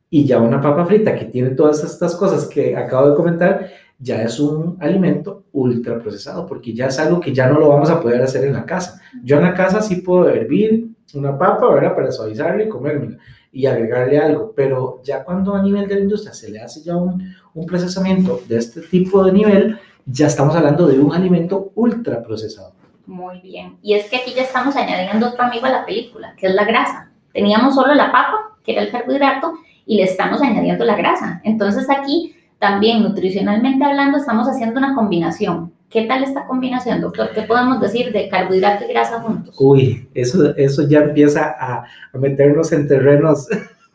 Y 0.09 0.25
ya 0.25 0.39
una 0.39 0.59
papa 0.59 0.87
frita 0.87 1.15
que 1.15 1.27
tiene 1.27 1.51
todas 1.51 1.85
estas 1.85 2.17
cosas 2.17 2.47
que 2.47 2.75
acabo 2.75 3.11
de 3.11 3.15
comentar, 3.15 3.69
ya 3.99 4.23
es 4.23 4.41
un 4.41 4.79
alimento 4.81 5.45
ultra 5.53 5.99
procesado, 5.99 6.47
porque 6.47 6.73
ya 6.73 6.87
es 6.87 6.99
algo 6.99 7.21
que 7.21 7.35
ya 7.35 7.47
no 7.51 7.61
lo 7.61 7.69
vamos 7.69 7.91
a 7.91 8.01
poder 8.01 8.23
hacer 8.23 8.45
en 8.47 8.55
la 8.55 8.65
casa. 8.65 9.03
Yo 9.23 9.37
en 9.37 9.43
la 9.43 9.53
casa 9.53 9.83
sí 9.83 9.97
puedo 9.97 10.31
hervir 10.31 10.89
una 11.15 11.39
papa, 11.39 11.69
¿verdad? 11.69 11.95
Para 11.95 12.13
suavizarla 12.13 12.65
y 12.65 12.69
comérmela 12.69 13.19
y 13.53 13.67
agregarle 13.67 14.19
algo, 14.19 14.53
pero 14.55 15.01
ya 15.03 15.25
cuando 15.25 15.55
a 15.55 15.63
nivel 15.63 15.89
de 15.89 15.95
la 15.95 16.01
industria 16.03 16.35
se 16.35 16.51
le 16.51 16.61
hace 16.61 16.83
ya 16.83 16.97
un, 16.97 17.35
un 17.55 17.67
procesamiento 17.67 18.41
de 18.47 18.59
este 18.59 18.83
tipo 18.83 19.25
de 19.25 19.33
nivel, 19.33 19.79
ya 20.05 20.27
estamos 20.27 20.55
hablando 20.55 20.87
de 20.87 20.99
un 20.99 21.15
alimento 21.15 21.73
ultra 21.75 22.23
procesado. 22.23 22.73
Muy 23.07 23.41
bien. 23.41 23.79
Y 23.83 23.95
es 23.95 24.09
que 24.11 24.17
aquí 24.17 24.35
ya 24.35 24.43
estamos 24.43 24.77
añadiendo 24.77 25.29
otro 25.29 25.43
amigo 25.43 25.65
a 25.67 25.71
la 25.71 25.87
película, 25.87 26.35
que 26.37 26.47
es 26.47 26.55
la 26.55 26.65
grasa. 26.65 27.11
Teníamos 27.33 27.75
solo 27.75 27.95
la 27.95 28.13
papa, 28.13 28.59
que 28.63 28.73
era 28.73 28.83
el 28.83 28.91
carbohidrato, 28.91 29.55
y 29.87 29.97
le 29.97 30.03
estamos 30.03 30.43
añadiendo 30.43 30.85
la 30.85 30.97
grasa. 30.97 31.41
Entonces 31.45 31.89
aquí 31.89 32.35
también 32.59 33.03
nutricionalmente 33.03 33.85
hablando 33.85 34.19
estamos 34.19 34.47
haciendo 34.47 34.79
una 34.79 34.95
combinación. 34.95 35.73
¿Qué 35.91 36.05
tal 36.07 36.23
esta 36.23 36.47
combinación, 36.47 37.01
doctor? 37.01 37.31
¿Qué 37.35 37.43
podemos 37.43 37.81
decir 37.81 38.13
de 38.13 38.29
carbohidrato 38.29 38.85
y 38.85 38.89
grasa 38.89 39.21
juntos? 39.21 39.57
Uy, 39.59 40.09
eso, 40.15 40.55
eso 40.57 40.87
ya 40.87 41.01
empieza 41.01 41.55
a, 41.59 41.85
a 42.13 42.19
meternos 42.19 42.73
en 42.73 42.87
terrenos, 42.87 43.49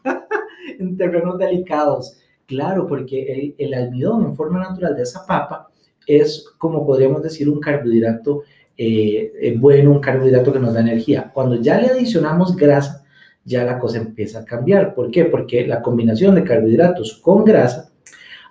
en 0.80 0.98
terrenos 0.98 1.38
delicados. 1.38 2.18
Claro, 2.48 2.88
porque 2.88 3.32
el, 3.32 3.56
el 3.58 3.74
almidón 3.74 4.26
en 4.26 4.36
forma 4.36 4.60
natural 4.60 4.96
de 4.96 5.04
esa 5.04 5.26
papa 5.26 5.70
es, 6.08 6.46
como 6.58 6.86
podríamos 6.86 7.22
decir, 7.22 7.48
un 7.48 7.60
carbohidrato 7.60 8.44
eh, 8.78 9.56
bueno, 9.60 9.92
un 9.92 10.00
carbohidrato 10.00 10.52
que 10.52 10.60
nos 10.60 10.74
da 10.74 10.82
energía. 10.82 11.32
Cuando 11.34 11.56
ya 11.56 11.80
le 11.80 11.88
adicionamos 11.88 12.56
grasa, 12.56 13.06
ya 13.46 13.64
la 13.64 13.78
cosa 13.78 13.98
empieza 13.98 14.40
a 14.40 14.46
cambiar. 14.46 14.96
¿Por 14.96 15.12
qué? 15.12 15.26
Porque 15.26 15.68
la 15.68 15.82
combinación 15.82 16.36
de 16.36 16.44
carbohidratos 16.44 17.20
con 17.22 17.44
grasa 17.44 17.92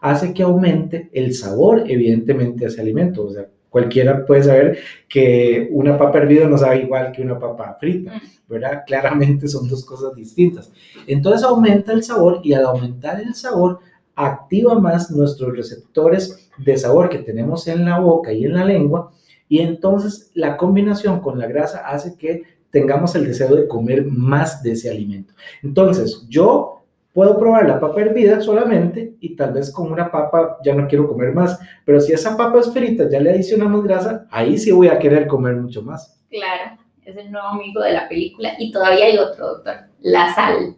hace 0.03 0.35
que 0.35 0.43
aumente 0.43 1.09
el 1.13 1.33
sabor, 1.35 1.85
evidentemente, 1.87 2.65
a 2.65 2.69
ese 2.69 2.81
alimento. 2.81 3.25
O 3.25 3.31
sea, 3.31 3.47
cualquiera 3.71 4.27
puede 4.27 4.43
saber 4.43 4.79
que 5.09 5.69
una 5.71 5.97
papa 5.97 6.19
hervida 6.19 6.47
no 6.47 6.59
sabe 6.59 6.83
igual 6.83 7.13
que 7.13 7.23
una 7.23 7.39
papa 7.39 7.77
frita, 7.79 8.21
¿verdad? 8.49 8.83
Claramente 8.87 9.49
son 9.49 9.69
dos 9.69 9.85
cosas 9.85 10.15
distintas. 10.15 10.71
Entonces 11.07 11.45
aumenta 11.45 11.93
el 11.93 12.03
sabor 12.03 12.41
y 12.43 12.53
al 12.53 12.65
aumentar 12.65 13.21
el 13.21 13.35
sabor 13.35 13.79
activa 14.15 14.79
más 14.79 15.11
nuestros 15.11 15.57
receptores 15.57 16.51
de 16.59 16.77
sabor 16.77 17.09
que 17.09 17.19
tenemos 17.19 17.67
en 17.69 17.85
la 17.85 17.99
boca 17.99 18.33
y 18.33 18.45
en 18.45 18.55
la 18.55 18.65
lengua 18.65 19.11
y 19.49 19.61
entonces 19.61 20.31
la 20.35 20.57
combinación 20.57 21.21
con 21.21 21.39
la 21.39 21.47
grasa 21.47 21.87
hace 21.87 22.17
que 22.17 22.43
tengamos 22.71 23.15
el 23.15 23.27
deseo 23.27 23.55
de 23.55 23.69
comer 23.69 24.05
más 24.07 24.63
de 24.63 24.73
ese 24.73 24.91
alimento. 24.91 25.35
Entonces, 25.63 26.27
yo 26.29 26.82
puedo 27.13 27.39
probar 27.39 27.69
la 27.69 27.79
papa 27.79 28.01
hervida 28.01 28.41
solamente 28.41 29.17
y 29.21 29.37
tal 29.37 29.53
vez 29.53 29.71
con 29.71 29.93
una 29.93 30.11
papa 30.11 30.59
ya 30.65 30.75
no 30.75 30.87
quiero 30.89 31.09
comer 31.09 31.33
más, 31.33 31.59
pero 31.85 32.01
si 32.01 32.13
esa 32.13 32.37
papa 32.37 32.61
es 32.61 32.73
frita, 32.73 33.09
ya 33.09 33.21
le 33.21 33.31
adicionamos 33.31 33.85
grasa, 33.85 34.27
ahí 34.31 34.59
sí 34.59 34.73
voy 34.73 34.89
a 34.89 34.99
querer 34.99 35.27
comer 35.27 35.57
mucho 35.57 35.83
más. 35.83 36.19
Claro, 36.31 36.79
es 37.05 37.17
el 37.17 37.31
nuevo 37.31 37.49
amigo 37.49 37.83
de 37.83 37.93
la 37.93 38.09
película. 38.09 38.55
Y 38.59 38.73
todavía 38.73 39.07
hay 39.07 39.19
otro, 39.19 39.47
doctor, 39.49 39.75
la 40.01 40.35
sal. 40.35 40.77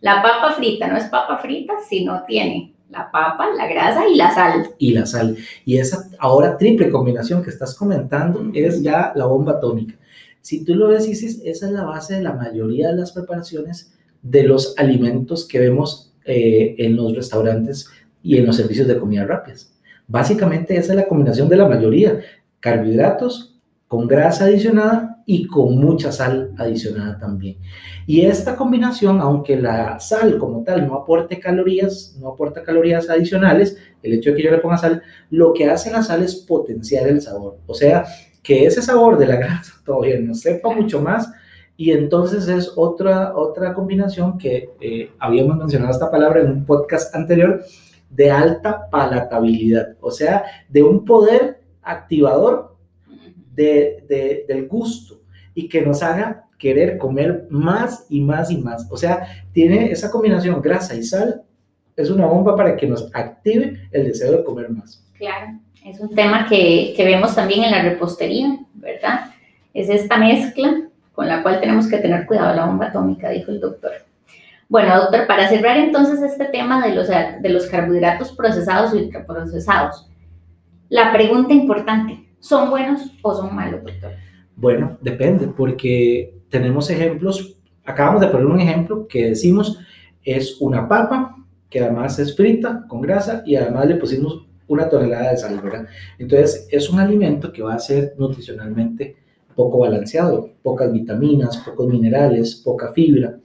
La 0.00 0.22
papa 0.22 0.52
frita 0.52 0.88
no 0.88 0.96
es 0.96 1.04
papa 1.04 1.38
frita, 1.38 1.74
sino 1.86 2.24
tiene 2.24 2.74
la 2.90 3.10
papa, 3.10 3.48
la 3.56 3.66
grasa 3.66 4.06
y 4.08 4.14
la 4.14 4.32
sal. 4.32 4.70
Y 4.78 4.92
la 4.92 5.06
sal. 5.06 5.36
Y 5.64 5.78
esa 5.78 6.08
ahora 6.18 6.56
triple 6.56 6.90
combinación 6.90 7.42
que 7.42 7.50
estás 7.50 7.74
comentando 7.74 8.50
es 8.54 8.82
ya 8.82 9.12
la 9.14 9.26
bomba 9.26 9.52
atómica. 9.52 9.94
Si 10.40 10.64
tú 10.64 10.74
lo 10.74 10.88
ves, 10.88 11.08
Isis, 11.08 11.40
esa 11.44 11.66
es 11.66 11.72
la 11.72 11.84
base 11.84 12.16
de 12.16 12.22
la 12.22 12.34
mayoría 12.34 12.88
de 12.88 12.96
las 12.96 13.12
preparaciones 13.12 13.93
de 14.24 14.42
los 14.42 14.76
alimentos 14.78 15.46
que 15.46 15.60
vemos 15.60 16.12
eh, 16.24 16.74
en 16.78 16.96
los 16.96 17.14
restaurantes 17.14 17.88
y 18.22 18.38
en 18.38 18.46
los 18.46 18.56
servicios 18.56 18.88
de 18.88 18.98
comida 18.98 19.26
rápidas. 19.26 19.72
Básicamente 20.08 20.76
esa 20.76 20.92
es 20.92 20.96
la 20.96 21.06
combinación 21.06 21.48
de 21.48 21.56
la 21.56 21.68
mayoría. 21.68 22.20
Carbohidratos 22.58 23.54
con 23.86 24.08
grasa 24.08 24.46
adicionada 24.46 25.22
y 25.26 25.46
con 25.46 25.78
mucha 25.78 26.10
sal 26.10 26.52
adicionada 26.56 27.18
también. 27.18 27.58
Y 28.06 28.22
esta 28.22 28.56
combinación, 28.56 29.20
aunque 29.20 29.56
la 29.56 30.00
sal 30.00 30.38
como 30.38 30.64
tal 30.64 30.86
no 30.86 30.94
aporte 30.94 31.38
calorías, 31.38 32.16
no 32.18 32.28
aporta 32.28 32.62
calorías 32.62 33.08
adicionales, 33.08 33.76
el 34.02 34.14
hecho 34.14 34.30
de 34.30 34.36
que 34.36 34.42
yo 34.42 34.50
le 34.50 34.58
ponga 34.58 34.78
sal, 34.78 35.02
lo 35.30 35.52
que 35.52 35.68
hace 35.68 35.90
la 35.90 36.02
sal 36.02 36.22
es 36.22 36.34
potenciar 36.34 37.06
el 37.08 37.20
sabor. 37.20 37.58
O 37.66 37.74
sea, 37.74 38.04
que 38.42 38.66
ese 38.66 38.80
sabor 38.80 39.18
de 39.18 39.26
la 39.26 39.36
grasa 39.36 39.74
todavía 39.84 40.18
no 40.18 40.34
sepa 40.34 40.74
mucho 40.74 41.00
más 41.00 41.30
y 41.76 41.90
entonces 41.90 42.46
es 42.48 42.72
otra, 42.76 43.36
otra 43.36 43.74
combinación 43.74 44.38
que 44.38 44.70
eh, 44.80 45.10
habíamos 45.18 45.56
mencionado 45.56 45.90
esta 45.92 46.10
palabra 46.10 46.40
en 46.40 46.50
un 46.50 46.64
podcast 46.64 47.14
anterior 47.14 47.64
de 48.10 48.30
alta 48.30 48.88
palatabilidad, 48.90 49.96
o 50.00 50.10
sea, 50.10 50.44
de 50.68 50.82
un 50.82 51.04
poder 51.04 51.60
activador 51.82 52.76
de, 53.54 54.04
de, 54.08 54.44
del 54.46 54.68
gusto 54.68 55.20
y 55.52 55.68
que 55.68 55.82
nos 55.82 56.02
haga 56.02 56.44
querer 56.58 56.96
comer 56.96 57.46
más 57.50 58.06
y 58.08 58.20
más 58.20 58.50
y 58.52 58.58
más. 58.58 58.86
O 58.90 58.96
sea, 58.96 59.26
tiene 59.52 59.90
esa 59.90 60.10
combinación 60.10 60.62
grasa 60.62 60.94
y 60.94 61.02
sal, 61.02 61.42
es 61.96 62.08
una 62.08 62.26
bomba 62.26 62.56
para 62.56 62.76
que 62.76 62.86
nos 62.86 63.10
active 63.12 63.88
el 63.90 64.04
deseo 64.04 64.32
de 64.32 64.44
comer 64.44 64.70
más. 64.70 65.04
Claro, 65.14 65.58
es 65.84 65.98
un 65.98 66.14
tema 66.14 66.46
que, 66.48 66.94
que 66.96 67.04
vemos 67.04 67.34
también 67.34 67.64
en 67.64 67.72
la 67.72 67.82
repostería, 67.82 68.60
¿verdad? 68.74 69.32
Es 69.72 69.88
esta 69.88 70.18
mezcla 70.18 70.88
con 71.14 71.28
la 71.28 71.42
cual 71.42 71.60
tenemos 71.60 71.86
que 71.88 71.98
tener 71.98 72.26
cuidado, 72.26 72.54
la 72.54 72.66
bomba 72.66 72.86
atómica, 72.86 73.30
dijo 73.30 73.50
el 73.50 73.60
doctor. 73.60 73.92
Bueno, 74.68 74.96
doctor, 74.96 75.26
para 75.26 75.48
cerrar 75.48 75.76
entonces 75.76 76.20
este 76.20 76.46
tema 76.46 76.84
de 76.84 76.94
los, 76.94 77.08
de 77.08 77.48
los 77.48 77.66
carbohidratos 77.66 78.32
procesados 78.32 78.92
y 78.94 78.98
ultraprocesados, 78.98 80.10
la 80.88 81.12
pregunta 81.12 81.54
importante, 81.54 82.28
¿son 82.40 82.70
buenos 82.70 83.12
o 83.22 83.34
son 83.34 83.54
malos, 83.54 83.84
doctor? 83.84 84.12
Bueno, 84.56 84.98
depende, 85.00 85.46
porque 85.48 86.34
tenemos 86.48 86.90
ejemplos, 86.90 87.56
acabamos 87.84 88.20
de 88.20 88.28
poner 88.28 88.46
un 88.46 88.60
ejemplo 88.60 89.06
que 89.08 89.28
decimos 89.28 89.78
es 90.24 90.60
una 90.60 90.88
papa 90.88 91.36
que 91.68 91.80
además 91.80 92.18
es 92.18 92.34
frita 92.34 92.84
con 92.88 93.00
grasa 93.00 93.42
y 93.44 93.56
además 93.56 93.86
le 93.86 93.96
pusimos 93.96 94.46
una 94.66 94.88
tonelada 94.88 95.30
de 95.30 95.36
sal, 95.36 95.60
¿verdad? 95.60 95.86
Entonces 96.18 96.66
es 96.70 96.88
un 96.88 96.98
alimento 96.98 97.52
que 97.52 97.62
va 97.62 97.74
a 97.74 97.78
ser 97.78 98.14
nutricionalmente 98.16 99.16
poco 99.54 99.78
balanceado, 99.78 100.50
pocas 100.62 100.92
vitaminas, 100.92 101.58
pocos 101.58 101.88
minerales, 101.88 102.56
poca 102.56 102.92
fibra. 102.92 103.38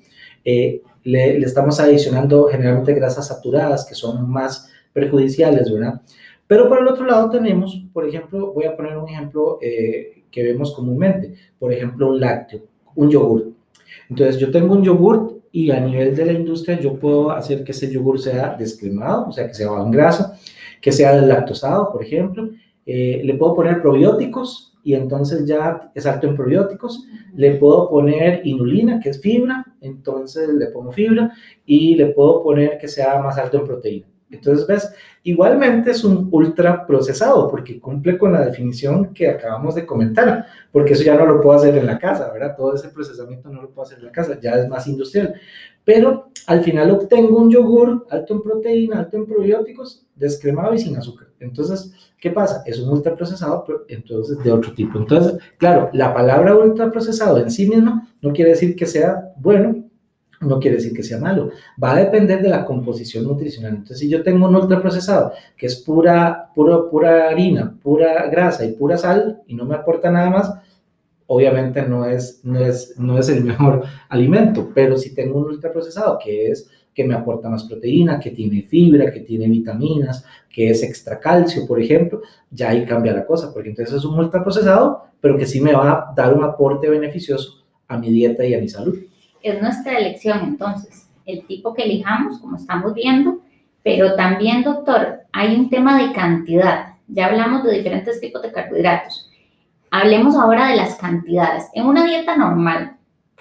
Eh, 0.43 0.81
le, 1.03 1.37
estamos 1.37 1.79
adicionando 1.79 2.45
generalmente 2.45 2.93
grasas 2.93 3.27
saturadas 3.27 3.85
que 3.85 3.95
son 3.95 4.29
más 4.29 4.69
perjudiciales, 4.93 5.71
¿verdad? 5.71 6.01
Pero 6.47 6.67
por 6.67 6.79
el 6.79 6.87
otro 6.87 7.05
lado 7.05 7.29
tenemos, 7.29 7.85
por 7.93 8.07
ejemplo, 8.07 8.53
voy 8.53 8.65
a 8.65 8.75
poner 8.75 8.97
un 8.97 9.07
ejemplo 9.07 9.59
eh, 9.61 10.23
que 10.31 10.43
vemos 10.43 10.73
comúnmente, 10.73 11.35
por 11.59 11.71
ejemplo, 11.71 12.09
un 12.09 12.19
lácteo, 12.19 12.61
un 12.95 13.09
yogur. 13.09 13.53
Entonces 14.09 14.37
yo 14.37 14.49
tengo 14.51 14.73
un 14.73 14.83
yogur 14.83 15.39
y 15.51 15.71
a 15.71 15.79
nivel 15.79 16.15
de 16.15 16.25
la 16.25 16.33
industria 16.33 16.79
yo 16.79 16.95
puedo 16.95 17.31
hacer 17.31 17.63
que 17.63 17.71
ese 17.71 17.91
yogur 17.91 18.19
sea 18.19 18.55
descremado, 18.57 19.27
o 19.27 19.31
sea, 19.31 19.47
que 19.47 19.53
sea 19.53 19.69
en 19.79 19.91
grasa, 19.91 20.37
que 20.81 20.91
sea 20.91 21.13
lactosado, 21.13 21.91
por 21.91 22.03
ejemplo. 22.03 22.49
Eh, 22.85 23.21
le 23.23 23.35
puedo 23.35 23.55
poner 23.55 23.81
probióticos 23.81 24.68
y 24.83 24.93
entonces 24.93 25.45
ya 25.45 25.91
es 25.93 26.05
alto 26.05 26.27
en 26.27 26.35
probióticos. 26.35 27.05
Le 27.35 27.55
puedo 27.55 27.89
poner 27.89 28.41
inulina, 28.45 28.99
que 28.99 29.09
es 29.09 29.21
fibra, 29.21 29.65
entonces 29.81 30.49
le 30.49 30.67
pongo 30.67 30.91
fibra 30.91 31.31
y 31.65 31.95
le 31.95 32.07
puedo 32.07 32.43
poner 32.43 32.77
que 32.77 32.87
sea 32.87 33.21
más 33.21 33.37
alto 33.37 33.57
en 33.59 33.65
proteína. 33.65 34.07
Entonces, 34.31 34.67
ves, 34.67 34.93
igualmente 35.23 35.91
es 35.91 36.03
un 36.03 36.29
ultra 36.31 36.85
procesado 36.85 37.49
porque 37.49 37.79
cumple 37.79 38.17
con 38.17 38.31
la 38.31 38.45
definición 38.45 39.11
que 39.13 39.27
acabamos 39.27 39.73
de 39.73 39.85
comentar, 39.85 40.45
porque 40.71 40.93
eso 40.93 41.03
ya 41.03 41.15
no 41.15 41.25
lo 41.25 41.41
puedo 41.41 41.57
hacer 41.57 41.75
en 41.75 41.87
la 41.87 41.97
casa, 41.97 42.31
¿verdad? 42.31 42.55
Todo 42.55 42.75
ese 42.75 42.89
procesamiento 42.89 43.49
no 43.49 43.61
lo 43.63 43.71
puedo 43.71 43.87
hacer 43.87 43.99
en 43.99 44.05
la 44.05 44.11
casa, 44.11 44.39
ya 44.39 44.51
es 44.51 44.69
más 44.69 44.87
industrial. 44.87 45.33
Pero 45.83 46.29
al 46.45 46.63
final 46.63 46.91
obtengo 46.91 47.39
un 47.39 47.49
yogur 47.49 48.05
alto 48.11 48.35
en 48.35 48.41
proteína, 48.43 48.99
alto 48.99 49.17
en 49.17 49.25
probióticos, 49.25 50.05
descremado 50.19 50.73
y 50.73 50.79
sin 50.79 50.97
azúcar. 50.97 51.29
Entonces, 51.39 51.91
¿qué 52.19 52.31
pasa? 52.31 52.63
Es 52.65 52.79
un 52.79 52.89
ultraprocesado, 52.89 53.63
pero 53.65 53.85
entonces 53.87 54.37
de 54.43 54.51
otro 54.51 54.73
tipo. 54.73 54.99
Entonces, 54.99 55.39
claro, 55.57 55.89
la 55.93 56.13
palabra 56.13 56.55
ultraprocesado 56.55 57.39
en 57.39 57.49
sí 57.49 57.67
misma 57.67 58.07
no 58.21 58.33
quiere 58.33 58.51
decir 58.51 58.75
que 58.75 58.85
sea 58.85 59.33
bueno 59.37 59.89
no 60.41 60.59
quiere 60.59 60.77
decir 60.77 60.93
que 60.93 61.03
sea 61.03 61.19
malo. 61.19 61.51
Va 61.81 61.93
a 61.93 61.99
depender 61.99 62.41
de 62.41 62.49
la 62.49 62.65
composición 62.65 63.25
nutricional. 63.25 63.71
Entonces, 63.71 63.99
si 63.99 64.09
yo 64.09 64.23
tengo 64.23 64.47
un 64.47 64.55
ultraprocesado 64.55 65.33
que 65.57 65.65
es 65.65 65.75
pura, 65.77 66.49
pura, 66.55 66.89
pura 66.89 67.29
harina, 67.29 67.75
pura 67.81 68.27
grasa 68.27 68.65
y 68.65 68.73
pura 68.73 68.97
sal 68.97 69.41
y 69.47 69.55
no 69.55 69.65
me 69.65 69.75
aporta 69.75 70.09
nada 70.09 70.29
más, 70.29 70.53
obviamente 71.27 71.81
no 71.83 72.05
es, 72.05 72.39
no 72.43 72.59
es, 72.59 72.97
no 72.97 73.19
es 73.19 73.29
el 73.29 73.43
mejor 73.43 73.83
alimento. 74.09 74.71
Pero 74.73 74.97
si 74.97 75.13
tengo 75.13 75.39
un 75.39 75.45
ultraprocesado 75.45 76.17
que 76.23 76.51
es 76.51 76.69
que 76.93 77.03
me 77.03 77.13
aporta 77.13 77.49
más 77.49 77.63
proteína, 77.63 78.19
que 78.19 78.31
tiene 78.31 78.61
fibra, 78.61 79.11
que 79.11 79.21
tiene 79.21 79.47
vitaminas, 79.47 80.25
que 80.49 80.69
es 80.69 80.83
extra 80.83 81.19
calcio, 81.19 81.65
por 81.67 81.81
ejemplo, 81.81 82.21
ya 82.51 82.69
ahí 82.69 82.85
cambia 82.85 83.13
la 83.13 83.25
cosa, 83.25 83.53
porque 83.53 83.69
entonces 83.69 83.95
es 83.95 84.05
un 84.05 84.19
ultraprocesado, 84.19 85.05
pero 85.21 85.37
que 85.37 85.45
sí 85.45 85.61
me 85.61 85.73
va 85.73 85.91
a 85.91 86.13
dar 86.15 86.33
un 86.33 86.43
aporte 86.43 86.89
beneficioso 86.89 87.63
a 87.87 87.97
mi 87.97 88.09
dieta 88.11 88.45
y 88.45 88.53
a 88.53 88.59
mi 88.59 88.67
salud 88.67 88.97
es 89.41 89.61
nuestra 89.61 89.97
elección 89.97 90.39
entonces, 90.43 91.09
el 91.25 91.45
tipo 91.45 91.73
que 91.73 91.83
elijamos, 91.83 92.39
como 92.39 92.57
estamos 92.57 92.93
viendo, 92.93 93.39
pero 93.83 94.15
también, 94.15 94.63
doctor, 94.63 95.21
hay 95.31 95.55
un 95.55 95.69
tema 95.69 96.01
de 96.01 96.11
cantidad. 96.11 96.95
Ya 97.07 97.27
hablamos 97.27 97.63
de 97.63 97.77
diferentes 97.77 98.19
tipos 98.19 98.41
de 98.41 98.51
carbohidratos. 98.51 99.31
Hablemos 99.89 100.35
ahora 100.35 100.67
de 100.67 100.75
las 100.75 100.95
cantidades. 100.95 101.65
En 101.73 101.85
una 101.85 102.05
dieta 102.05 102.35
normal, 102.35 102.97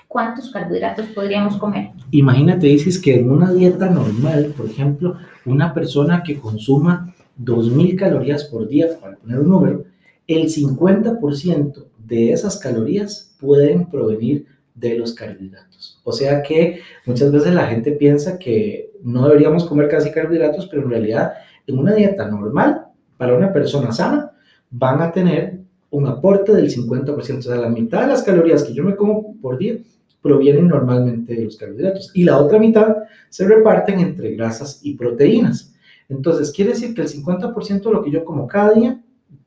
¿cuántos 0.08 0.50
carbohidratos 0.50 1.06
podríamos 1.08 1.58
comer? 1.58 1.90
Imagínate, 2.10 2.66
dices 2.66 2.98
que 2.98 3.20
en 3.20 3.30
una 3.30 3.52
dieta 3.52 3.90
normal, 3.90 4.54
por 4.56 4.66
ejemplo, 4.66 5.16
una 5.44 5.72
persona 5.74 6.22
que 6.24 6.38
consuma 6.38 7.14
2.000 7.40 7.96
calorías 7.96 8.44
por 8.44 8.66
día, 8.66 8.88
para 9.00 9.16
poner 9.16 9.38
un 9.38 9.48
número, 9.48 9.84
el 10.26 10.48
50% 10.48 11.84
de 11.98 12.32
esas 12.32 12.58
calorías 12.58 13.36
pueden 13.38 13.86
provenir 13.86 14.46
de 14.74 14.98
los 14.98 15.12
carbohidratos. 15.12 16.00
O 16.04 16.12
sea 16.12 16.42
que 16.42 16.80
muchas 17.04 17.30
veces 17.30 17.54
la 17.54 17.66
gente 17.66 17.92
piensa 17.92 18.38
que 18.38 18.92
no 19.02 19.26
deberíamos 19.28 19.66
comer 19.66 19.88
casi 19.88 20.10
carbohidratos, 20.10 20.66
pero 20.68 20.82
en 20.82 20.90
realidad 20.90 21.34
en 21.66 21.78
una 21.78 21.94
dieta 21.94 22.26
normal, 22.28 22.86
para 23.18 23.36
una 23.36 23.52
persona 23.52 23.92
sana, 23.92 24.32
van 24.70 25.02
a 25.02 25.12
tener 25.12 25.60
un 25.90 26.06
aporte 26.06 26.52
del 26.52 26.70
50%, 26.70 27.38
o 27.38 27.42
sea, 27.42 27.56
la 27.56 27.68
mitad 27.68 28.02
de 28.02 28.08
las 28.08 28.22
calorías 28.22 28.62
que 28.62 28.74
yo 28.74 28.84
me 28.84 28.96
como 28.96 29.34
por 29.40 29.58
día 29.58 29.76
provienen 30.22 30.68
normalmente 30.68 31.34
de 31.34 31.44
los 31.44 31.56
carbohidratos 31.56 32.10
y 32.14 32.24
la 32.24 32.38
otra 32.38 32.58
mitad 32.58 32.96
se 33.28 33.46
reparten 33.46 34.00
entre 34.00 34.34
grasas 34.34 34.80
y 34.82 34.94
proteínas. 34.94 35.74
Entonces, 36.08 36.50
quiere 36.52 36.72
decir 36.72 36.94
que 36.94 37.02
el 37.02 37.08
50% 37.08 37.82
de 37.82 37.92
lo 37.92 38.02
que 38.02 38.10
yo 38.10 38.24
como 38.24 38.46
cada 38.46 38.72
día 38.72 39.00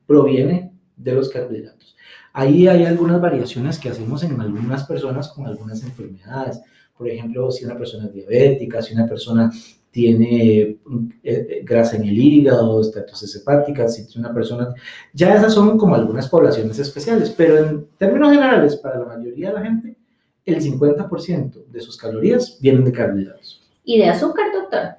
proviene 0.05 0.71
de 0.95 1.13
los 1.13 1.29
carbohidratos. 1.29 1.95
Ahí 2.33 2.67
hay 2.67 2.85
algunas 2.85 3.19
variaciones 3.19 3.77
que 3.77 3.89
hacemos 3.89 4.23
en 4.23 4.39
algunas 4.39 4.85
personas 4.85 5.29
con 5.29 5.47
algunas 5.47 5.83
enfermedades. 5.83 6.61
Por 6.97 7.09
ejemplo, 7.09 7.51
si 7.51 7.65
una 7.65 7.77
persona 7.77 8.05
es 8.05 8.13
diabética, 8.13 8.81
si 8.81 8.93
una 8.93 9.07
persona 9.07 9.51
tiene 9.89 10.61
eh, 10.61 10.77
eh, 11.23 11.61
grasa 11.65 11.97
en 11.97 12.03
el 12.03 12.17
hígado, 12.17 12.79
estatosis 12.79 13.35
hepáticas, 13.35 13.95
si 13.95 14.17
una 14.17 14.33
persona... 14.33 14.73
Ya 15.13 15.35
esas 15.35 15.53
son 15.53 15.77
como 15.77 15.95
algunas 15.95 16.29
poblaciones 16.29 16.79
especiales, 16.79 17.33
pero 17.35 17.57
en 17.57 17.87
términos 17.97 18.31
generales, 18.31 18.77
para 18.77 18.99
la 18.99 19.05
mayoría 19.05 19.49
de 19.49 19.53
la 19.53 19.61
gente, 19.61 19.97
el 20.45 20.61
50% 20.61 21.65
de 21.67 21.81
sus 21.81 21.97
calorías 21.97 22.57
vienen 22.61 22.85
de 22.85 22.91
carbohidratos. 22.91 23.61
¿Y 23.83 23.99
de 23.99 24.05
azúcar, 24.05 24.47
doctor? 24.53 24.95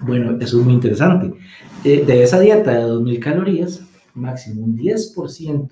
Bueno, 0.00 0.36
eso 0.40 0.58
es 0.58 0.64
muy 0.64 0.74
interesante. 0.74 1.32
De, 1.82 2.04
de 2.04 2.22
esa 2.22 2.40
dieta 2.40 2.72
de 2.72 2.84
2.000 2.84 3.20
calorías, 3.20 3.82
máximo 4.14 4.64
un 4.64 4.76
10% 4.76 5.68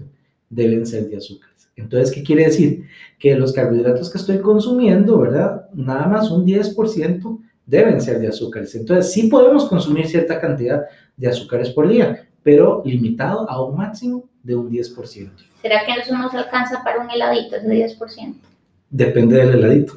deben 0.48 0.86
ser 0.86 1.08
de 1.08 1.16
azúcares. 1.16 1.68
Entonces, 1.76 2.14
¿qué 2.14 2.22
quiere 2.22 2.44
decir? 2.44 2.86
Que 3.18 3.34
los 3.34 3.52
carbohidratos 3.52 4.10
que 4.10 4.18
estoy 4.18 4.38
consumiendo, 4.38 5.18
¿verdad? 5.18 5.68
Nada 5.74 6.06
más 6.06 6.30
un 6.30 6.46
10% 6.46 7.38
deben 7.66 8.00
ser 8.00 8.20
de 8.20 8.28
azúcares. 8.28 8.74
Entonces, 8.74 9.12
sí 9.12 9.28
podemos 9.28 9.68
consumir 9.68 10.06
cierta 10.06 10.40
cantidad 10.40 10.84
de 11.16 11.28
azúcares 11.28 11.70
por 11.70 11.88
día, 11.88 12.28
pero 12.42 12.82
limitado 12.84 13.48
a 13.48 13.62
un 13.62 13.76
máximo 13.76 14.24
de 14.42 14.54
un 14.54 14.70
10%. 14.70 15.30
¿Será 15.62 15.84
que 15.84 15.92
eso 16.00 16.16
nos 16.16 16.32
alcanza 16.34 16.82
para 16.84 17.02
un 17.02 17.10
heladito, 17.10 17.56
ese 17.56 17.66
10%? 17.66 18.34
Depende 18.96 19.38
del 19.38 19.54
heladito, 19.56 19.94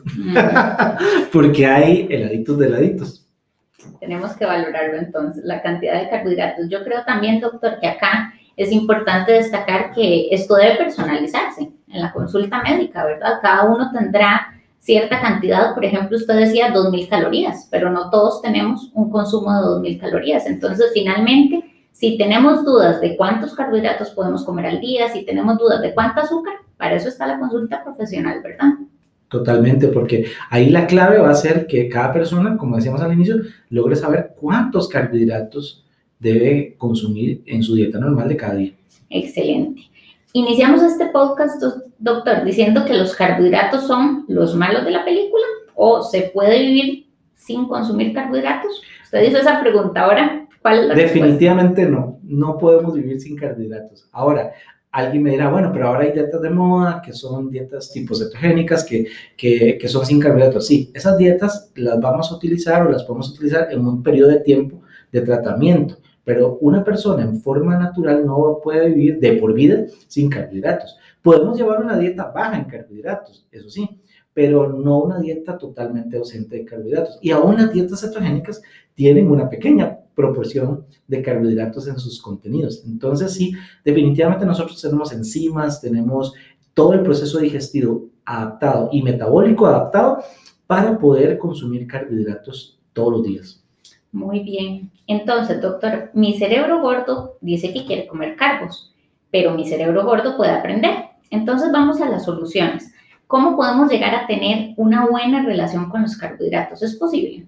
porque 1.31 1.67
hay 1.67 2.07
heladitos 2.09 2.57
de 2.57 2.65
heladitos. 2.65 3.27
Tenemos 3.99 4.35
que 4.35 4.43
valorarlo 4.43 4.97
entonces, 4.97 5.43
la 5.45 5.61
cantidad 5.61 6.01
de 6.01 6.09
carbohidratos. 6.09 6.67
Yo 6.67 6.83
creo 6.83 7.03
también, 7.05 7.39
doctor, 7.39 7.79
que 7.79 7.89
acá 7.89 8.33
es 8.55 8.71
importante 8.71 9.33
destacar 9.33 9.91
que 9.93 10.29
esto 10.31 10.55
debe 10.55 10.77
personalizarse 10.77 11.61
en 11.61 12.01
la 12.01 12.11
consulta 12.11 12.63
médica, 12.63 13.05
¿verdad? 13.05 13.33
Cada 13.39 13.65
uno 13.65 13.91
tendrá 13.91 14.47
cierta 14.79 15.21
cantidad, 15.21 15.75
por 15.75 15.85
ejemplo, 15.85 16.17
usted 16.17 16.33
decía 16.33 16.73
2.000 16.73 17.07
calorías, 17.07 17.67
pero 17.69 17.91
no 17.91 18.09
todos 18.09 18.41
tenemos 18.41 18.89
un 18.95 19.11
consumo 19.11 19.53
de 19.53 19.91
2.000 19.91 19.99
calorías. 19.99 20.47
Entonces, 20.47 20.89
finalmente, 20.91 21.76
si 21.97 22.15
tenemos 22.15 22.63
dudas 22.63 23.01
de 23.01 23.17
cuántos 23.17 23.55
carbohidratos 23.55 24.11
podemos 24.11 24.45
comer 24.45 24.67
al 24.67 24.79
día, 24.79 25.09
si 25.09 25.25
tenemos 25.25 25.57
dudas 25.57 25.81
de 25.81 25.95
cuánto 25.95 26.21
azúcar, 26.21 26.53
para 26.77 26.95
eso 26.95 27.09
está 27.09 27.25
la 27.25 27.39
consulta 27.39 27.83
profesional, 27.83 28.39
¿verdad? 28.43 28.73
Totalmente, 29.29 29.87
porque 29.87 30.27
ahí 30.51 30.69
la 30.69 30.85
clave 30.85 31.17
va 31.17 31.31
a 31.31 31.33
ser 31.33 31.65
que 31.65 31.89
cada 31.89 32.13
persona, 32.13 32.55
como 32.55 32.75
decíamos 32.75 33.01
al 33.01 33.13
inicio, 33.13 33.37
logre 33.71 33.95
saber 33.95 34.35
cuántos 34.39 34.87
carbohidratos 34.87 35.87
debe 36.19 36.75
consumir 36.77 37.41
en 37.47 37.63
su 37.63 37.73
dieta 37.73 37.97
normal 37.97 38.29
de 38.29 38.37
cada 38.37 38.53
día. 38.53 38.73
Excelente. 39.09 39.81
Iniciamos 40.33 40.83
este 40.83 41.07
podcast, 41.07 41.59
doctor, 41.97 42.43
diciendo 42.45 42.85
que 42.85 42.93
los 42.93 43.15
carbohidratos 43.15 43.87
son 43.87 44.23
los 44.27 44.53
malos 44.53 44.85
de 44.85 44.91
la 44.91 45.03
película 45.03 45.45
o 45.73 46.03
se 46.03 46.29
puede 46.31 46.59
vivir 46.59 47.07
sin 47.33 47.67
consumir 47.67 48.13
carbohidratos. 48.13 48.83
Usted 49.03 49.23
hizo 49.23 49.39
esa 49.39 49.59
pregunta 49.61 50.03
ahora. 50.03 50.46
¿Cuál 50.67 50.79
es 50.79 50.87
la 50.87 50.95
Definitivamente 50.95 51.85
no, 51.85 52.19
no 52.23 52.57
podemos 52.57 52.93
vivir 52.93 53.21
sin 53.21 53.37
carbohidratos. 53.37 54.09
Ahora, 54.11 54.51
alguien 54.91 55.23
me 55.23 55.31
dirá, 55.31 55.49
bueno, 55.49 55.71
pero 55.71 55.87
ahora 55.87 56.01
hay 56.01 56.11
dietas 56.11 56.41
de 56.41 56.49
moda 56.49 57.01
que 57.03 57.13
son 57.13 57.49
dietas 57.49 57.91
tipo 57.91 58.15
cetogénicas 58.15 58.83
que, 58.83 59.07
que, 59.37 59.77
que 59.77 59.87
son 59.87 60.05
sin 60.05 60.19
carbohidratos. 60.19 60.67
Sí, 60.67 60.91
esas 60.93 61.17
dietas 61.17 61.71
las 61.75 61.99
vamos 61.99 62.31
a 62.31 62.35
utilizar 62.35 62.85
o 62.85 62.91
las 62.91 63.03
podemos 63.03 63.29
utilizar 63.31 63.71
en 63.71 63.85
un 63.85 64.03
periodo 64.03 64.29
de 64.29 64.39
tiempo 64.39 64.81
de 65.11 65.21
tratamiento 65.21 65.97
pero 66.27 66.57
una 66.59 66.83
persona 66.83 67.23
en 67.23 67.39
forma 67.39 67.77
natural 67.77 68.25
no 68.25 68.59
puede 68.61 68.89
vivir 68.89 69.17
de 69.17 69.37
por 69.37 69.53
vida 69.53 69.85
sin 70.09 70.29
carbohidratos. 70.29 70.97
Podemos 71.21 71.57
llevar 71.57 71.81
una 71.81 71.97
dieta 71.97 72.33
baja 72.35 72.57
en 72.57 72.65
carbohidratos, 72.65 73.47
eso 73.49 73.69
sí, 73.69 74.01
pero 74.33 74.73
no 74.73 75.03
una 75.03 75.21
dieta 75.21 75.57
totalmente 75.57 76.17
ausente 76.17 76.57
de 76.57 76.65
carbohidratos. 76.65 77.17
Y 77.21 77.31
aún 77.31 77.55
las 77.55 77.71
dietas 77.71 78.01
cetogénicas 78.01 78.61
tienen 78.93 79.31
una 79.31 79.49
pequeña 79.49 79.99
proporción 80.17 80.83
de 81.07 81.21
carbohidratos 81.21 81.87
en 81.87 81.99
sus 81.99 82.19
contenidos. 82.19 82.83
Entonces, 82.87 83.35
sí, 83.35 83.53
definitivamente 83.85 84.47
nosotros 84.47 84.81
tenemos 84.81 85.13
enzimas, 85.13 85.79
tenemos 85.79 86.33
todo 86.73 86.93
el 86.93 87.03
proceso 87.03 87.37
digestivo 87.37 88.09
adaptado 88.25 88.89
y 88.91 89.03
metabólico 89.03 89.67
adaptado 89.67 90.17
para 90.65 90.97
poder 90.97 91.37
consumir 91.37 91.85
carbohidratos 91.85 92.79
todos 92.93 93.13
los 93.13 93.23
días. 93.23 93.63
Muy 94.11 94.39
bien. 94.39 94.91
Entonces, 95.05 95.61
doctor, 95.61 96.09
mi 96.13 96.35
cerebro 96.35 96.81
gordo 96.81 97.37
dice 97.39 97.71
que 97.71 97.85
quiere 97.85 98.07
comer 98.07 98.35
carbos, 98.35 98.95
pero 99.29 99.53
mi 99.53 99.67
cerebro 99.67 100.03
gordo 100.03 100.35
puede 100.35 100.51
aprender. 100.51 100.95
Entonces, 101.29 101.71
vamos 101.71 102.01
a 102.01 102.09
las 102.09 102.25
soluciones. 102.25 102.91
¿Cómo 103.27 103.55
podemos 103.55 103.91
llegar 103.91 104.15
a 104.15 104.25
tener 104.25 104.73
una 104.77 105.05
buena 105.05 105.45
relación 105.45 105.89
con 105.89 106.01
los 106.01 106.17
carbohidratos? 106.17 106.81
¿Es 106.81 106.95
posible? 106.95 107.45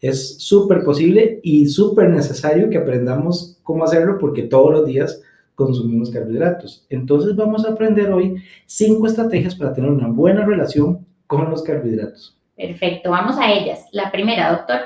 Es 0.00 0.38
súper 0.38 0.84
posible 0.84 1.40
y 1.42 1.66
súper 1.66 2.10
necesario 2.10 2.70
que 2.70 2.78
aprendamos 2.78 3.58
cómo 3.62 3.84
hacerlo 3.84 4.18
porque 4.18 4.44
todos 4.44 4.72
los 4.72 4.86
días 4.86 5.22
consumimos 5.54 6.10
carbohidratos. 6.10 6.86
Entonces 6.88 7.34
vamos 7.34 7.66
a 7.66 7.72
aprender 7.72 8.12
hoy 8.12 8.36
cinco 8.64 9.08
estrategias 9.08 9.56
para 9.56 9.72
tener 9.72 9.90
una 9.90 10.06
buena 10.06 10.44
relación 10.44 11.04
con 11.26 11.50
los 11.50 11.62
carbohidratos. 11.62 12.38
Perfecto, 12.56 13.10
vamos 13.10 13.36
a 13.38 13.52
ellas. 13.52 13.86
La 13.90 14.10
primera, 14.12 14.52
doctor, 14.52 14.78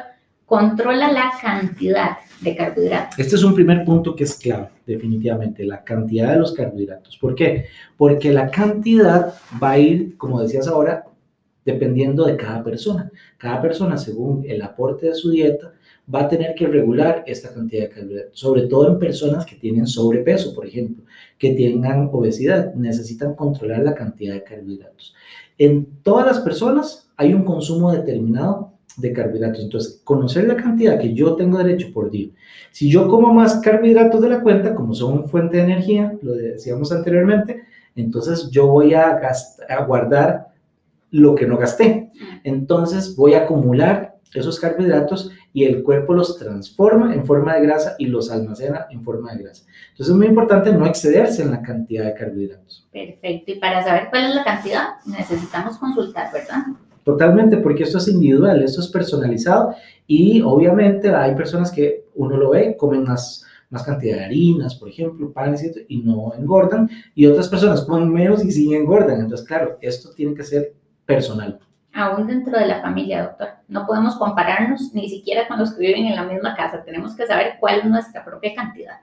controla 0.47 1.13
la 1.13 1.33
cantidad 1.41 2.17
de 2.41 2.57
carbohidratos. 2.57 3.19
Este 3.19 3.37
es 3.37 3.45
un 3.45 3.55
primer 3.55 3.85
punto 3.85 4.15
que 4.15 4.25
es 4.25 4.35
clave, 4.35 4.69
definitivamente, 4.87 5.65
la 5.65 5.85
cantidad 5.85 6.33
de 6.33 6.39
los 6.39 6.53
carbohidratos. 6.53 7.17
¿Por 7.19 7.35
qué? 7.35 7.67
Porque 7.97 8.33
la 8.33 8.51
cantidad 8.51 9.35
va 9.63 9.73
a 9.73 9.79
ir, 9.79 10.17
como 10.17 10.41
decías 10.41 10.69
ahora, 10.69 11.05
dependiendo 11.65 12.25
de 12.25 12.37
cada 12.37 12.63
persona. 12.63 13.11
Cada 13.39 13.61
persona, 13.61 13.97
según 13.97 14.45
el 14.47 14.63
aporte 14.63 15.07
de 15.07 15.15
su 15.15 15.31
dieta, 15.31 15.73
va 16.13 16.23
a 16.23 16.29
tener 16.29 16.55
que 16.55 16.67
regular 16.67 17.23
esta 17.27 17.53
cantidad 17.55 17.85
de 17.85 17.91
carbohidratos, 17.91 18.39
sobre 18.39 18.63
todo 18.63 18.89
en 18.89 18.99
personas 18.99 19.47
que 19.47 19.57
tienen 19.57 19.87
sobrepeso, 19.87 20.55
por 20.55 20.67
ejemplo, 20.67 21.05
que 21.39 21.55
tengan 21.55 22.09
obesidad, 22.13 22.75
necesitan 22.75 23.35
controlar 23.35 23.83
la 23.83 23.95
cantidad 23.95 24.35
de 24.35 24.43
carbohidratos. 24.43 25.15
En 25.59 25.87
todas 26.03 26.27
las 26.27 26.41
personas 26.41 27.09
hay 27.17 27.35
un 27.35 27.45
consumo 27.45 27.93
determinado 27.93 28.73
de 28.97 29.13
carbohidratos. 29.13 29.63
Entonces, 29.63 30.01
conocer 30.05 30.47
la 30.47 30.57
cantidad 30.57 30.99
que 30.99 31.15
yo 31.15 31.35
tengo 31.35 31.59
derecho 31.59 31.93
por 31.93 32.11
día. 32.11 32.29
Si 32.73 32.91
yo 32.91 33.09
como 33.09 33.33
más 33.33 33.57
carbohidratos 33.57 34.21
de 34.21 34.29
la 34.29 34.43
cuenta, 34.43 34.75
como 34.75 34.95
son 34.95 35.29
fuente 35.29 35.57
de 35.57 35.63
energía, 35.65 36.19
lo 36.23 36.35
decíamos 36.35 36.93
anteriormente, 36.93 37.63
entonces 37.95 38.51
yo 38.51 38.67
voy 38.67 38.95
a, 38.95 39.21
a 39.69 39.85
guardar 39.85 40.52
lo 41.13 41.37
que 41.37 41.47
no 41.47 41.57
gasté. 41.57 42.11
Entonces 42.43 43.15
voy 43.15 43.35
a 43.35 43.45
acumular 43.45 44.17
esos 44.35 44.59
carbohidratos 44.59 45.31
y 45.53 45.65
el 45.65 45.83
cuerpo 45.83 46.15
los 46.15 46.39
transforma 46.39 47.15
en 47.15 47.27
forma 47.27 47.55
de 47.55 47.67
grasa 47.67 47.95
y 47.99 48.07
los 48.07 48.31
almacena 48.31 48.87
en 48.91 49.05
forma 49.05 49.33
de 49.33 49.43
grasa. 49.43 49.67
Entonces 49.91 50.09
es 50.09 50.17
muy 50.17 50.27
importante 50.27 50.73
no 50.73 50.87
excederse 50.87 51.43
en 51.43 51.51
la 51.51 51.63
cantidad 51.63 52.07
de 52.07 52.15
carbohidratos. 52.15 52.89
Perfecto. 52.91 53.53
Y 53.53 53.59
para 53.59 53.85
saber 53.85 54.09
cuál 54.11 54.25
es 54.25 54.35
la 54.35 54.45
cantidad, 54.45 54.85
necesitamos 55.07 55.77
consultar, 55.77 56.33
¿verdad? 56.33 56.65
Totalmente, 57.05 57.59
porque 57.59 57.83
esto 57.83 57.99
es 57.99 58.09
individual, 58.09 58.63
esto 58.63 58.81
es 58.81 58.89
personalizado 58.89 59.75
y 60.07 60.41
obviamente 60.41 61.11
hay 61.11 61.35
personas 61.35 61.71
que 61.71 62.07
uno 62.15 62.37
lo 62.39 62.51
ve, 62.51 62.77
comen 62.77 63.03
más, 63.03 63.45
más 63.69 63.83
cantidad 63.83 64.17
de 64.17 64.25
harinas, 64.25 64.77
por 64.77 64.89
ejemplo, 64.89 65.31
panes 65.33 65.63
y, 65.65 65.97
y 65.97 66.03
no 66.03 66.33
engordan, 66.39 66.89
y 67.15 67.27
otras 67.27 67.49
personas 67.49 67.83
comen 67.83 68.11
menos 68.11 68.43
y 68.45 68.51
sí 68.51 68.73
engordan. 68.73 69.21
Entonces, 69.21 69.47
claro, 69.47 69.79
esto 69.83 70.11
tiene 70.15 70.35
que 70.35 70.45
ser 70.45 70.75
personal 71.07 71.61
aún 71.93 72.27
dentro 72.27 72.59
de 72.59 72.67
la 72.67 72.81
familia, 72.81 73.25
doctor. 73.25 73.49
No 73.69 73.87
podemos 73.87 74.17
compararnos 74.17 74.93
ni 74.95 75.09
siquiera 75.09 75.47
con 75.47 75.59
los 75.59 75.73
que 75.75 75.87
viven 75.87 76.07
en 76.07 76.17
la 76.17 76.25
misma 76.25 76.57
casa. 76.57 76.83
Tenemos 76.85 77.15
que 77.15 77.27
saber 77.27 77.55
cuál 77.61 77.81
es 77.81 77.85
nuestra 77.85 78.25
propia 78.25 78.55
cantidad 78.55 79.01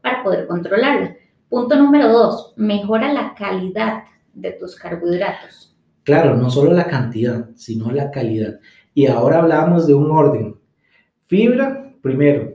para 0.00 0.22
poder 0.22 0.46
controlarla. 0.46 1.16
Punto 1.48 1.76
número 1.76 2.08
dos, 2.08 2.54
mejora 2.56 3.12
la 3.12 3.34
calidad 3.34 4.04
de 4.32 4.52
tus 4.52 4.76
carbohidratos. 4.76 5.76
Claro, 6.04 6.36
no 6.36 6.50
solo 6.50 6.72
la 6.72 6.86
cantidad, 6.86 7.48
sino 7.56 7.90
la 7.90 8.10
calidad. 8.10 8.60
Y 8.94 9.06
ahora 9.06 9.38
hablamos 9.38 9.86
de 9.86 9.94
un 9.94 10.10
orden. 10.10 10.56
Fibra, 11.26 11.92
primero, 12.02 12.54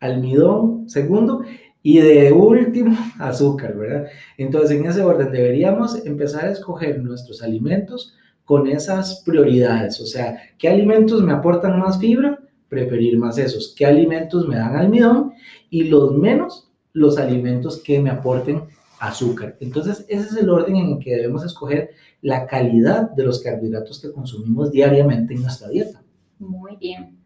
almidón, 0.00 0.88
segundo, 0.88 1.42
y 1.82 1.98
de 1.98 2.32
último, 2.32 2.96
azúcar, 3.18 3.76
¿verdad? 3.76 4.06
Entonces, 4.38 4.72
en 4.72 4.86
ese 4.86 5.02
orden 5.02 5.30
deberíamos 5.30 6.04
empezar 6.04 6.46
a 6.46 6.50
escoger 6.50 7.00
nuestros 7.00 7.42
alimentos 7.42 8.16
con 8.46 8.68
esas 8.68 9.22
prioridades. 9.26 10.00
O 10.00 10.06
sea, 10.06 10.40
¿qué 10.56 10.68
alimentos 10.68 11.22
me 11.22 11.32
aportan 11.32 11.78
más 11.78 11.98
fibra? 11.98 12.38
Preferir 12.68 13.18
más 13.18 13.36
esos. 13.36 13.74
¿Qué 13.76 13.84
alimentos 13.84 14.48
me 14.48 14.56
dan 14.56 14.76
almidón? 14.76 15.34
Y 15.68 15.84
los 15.84 16.16
menos, 16.16 16.70
los 16.92 17.18
alimentos 17.18 17.82
que 17.82 18.00
me 18.00 18.08
aporten 18.08 18.62
azúcar. 19.00 19.56
Entonces, 19.60 20.06
ese 20.08 20.28
es 20.28 20.36
el 20.36 20.48
orden 20.48 20.76
en 20.76 20.92
el 20.92 20.98
que 20.98 21.16
debemos 21.16 21.44
escoger 21.44 21.90
la 22.22 22.46
calidad 22.46 23.10
de 23.10 23.24
los 23.24 23.40
carbohidratos 23.40 24.00
que 24.00 24.12
consumimos 24.12 24.70
diariamente 24.70 25.34
en 25.34 25.42
nuestra 25.42 25.68
dieta. 25.68 26.02
Muy 26.38 26.76
bien. 26.76 27.18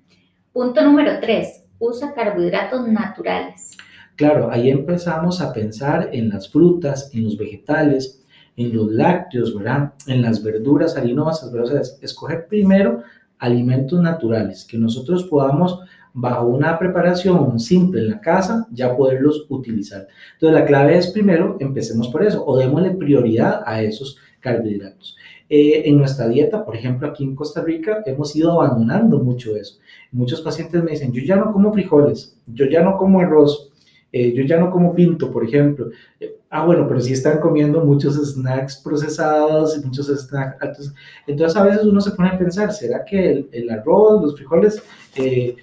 Punto 0.53 0.83
número 0.83 1.21
tres, 1.21 1.67
usa 1.79 2.15
carbohidratos 2.15 2.89
naturales. 2.89 3.77
Claro, 4.17 4.51
ahí 4.51 4.71
empezamos 4.71 5.41
a 5.41 5.53
pensar 5.53 6.09
en 6.13 6.31
las 6.31 6.49
frutas, 6.49 7.11
en 7.15 7.25
los 7.25 7.37
vegetales, 7.37 8.25
en 8.61 8.77
los 8.77 8.93
lácteos, 8.93 9.57
¿verdad? 9.57 9.95
En 10.07 10.21
las 10.21 10.43
verduras 10.43 10.97
harinosas, 10.97 11.51
¿verdad? 11.51 11.81
O 11.81 12.05
escoger 12.05 12.47
primero 12.47 13.03
alimentos 13.39 14.01
naturales, 14.01 14.67
que 14.67 14.77
nosotros 14.77 15.25
podamos, 15.25 15.81
bajo 16.13 16.47
una 16.47 16.79
preparación 16.79 17.59
simple 17.59 18.03
en 18.03 18.11
la 18.11 18.21
casa, 18.21 18.67
ya 18.71 18.95
poderlos 18.95 19.47
utilizar. 19.49 20.09
Entonces, 20.35 20.61
la 20.61 20.67
clave 20.67 20.99
es 20.99 21.07
primero, 21.09 21.57
empecemos 21.59 22.09
por 22.09 22.23
eso, 22.23 22.45
o 22.45 22.59
démosle 22.59 22.91
prioridad 22.91 23.63
a 23.65 23.83
esos 23.83 24.19
carbohidratos. 24.41 25.17
Eh, 25.49 25.89
en 25.89 25.97
nuestra 25.97 26.29
dieta, 26.29 26.65
por 26.65 26.77
ejemplo, 26.77 27.09
aquí 27.09 27.25
en 27.25 27.35
Costa 27.35 27.63
Rica, 27.63 28.03
hemos 28.05 28.37
ido 28.37 28.53
abandonando 28.53 29.21
mucho 29.21 29.57
eso. 29.57 29.79
Muchos 30.13 30.43
pacientes 30.43 30.83
me 30.85 30.91
dicen, 30.91 31.13
yo 31.13 31.23
ya 31.23 31.37
no 31.37 31.51
como 31.53 31.73
frijoles, 31.73 32.37
yo 32.47 32.67
ya 32.67 32.83
no 32.83 32.99
como 32.99 33.21
arroz, 33.21 33.70
eh, 34.13 34.33
yo 34.33 34.43
ya 34.43 34.59
no 34.59 34.71
como 34.71 34.95
pinto, 34.95 35.31
por 35.31 35.45
ejemplo. 35.45 35.91
Eh, 36.19 36.39
ah, 36.51 36.65
bueno, 36.65 36.87
pero 36.89 37.01
sí 37.01 37.13
están 37.13 37.39
comiendo 37.39 37.85
muchos 37.85 38.17
snacks 38.17 38.77
procesados 38.77 39.77
y 39.77 39.87
muchos 39.87 40.07
snacks 40.09 40.61
altos. 40.61 40.95
Entonces 41.27 41.57
a 41.57 41.65
veces 41.65 41.85
uno 41.85 42.01
se 42.01 42.11
pone 42.13 42.31
a 42.31 42.39
pensar, 42.39 42.73
¿será 42.73 43.05
que 43.05 43.47
el, 43.51 43.71
arroz, 43.71 44.23
los 44.23 44.37
frijoles, 44.37 44.83
eh, 45.17 45.57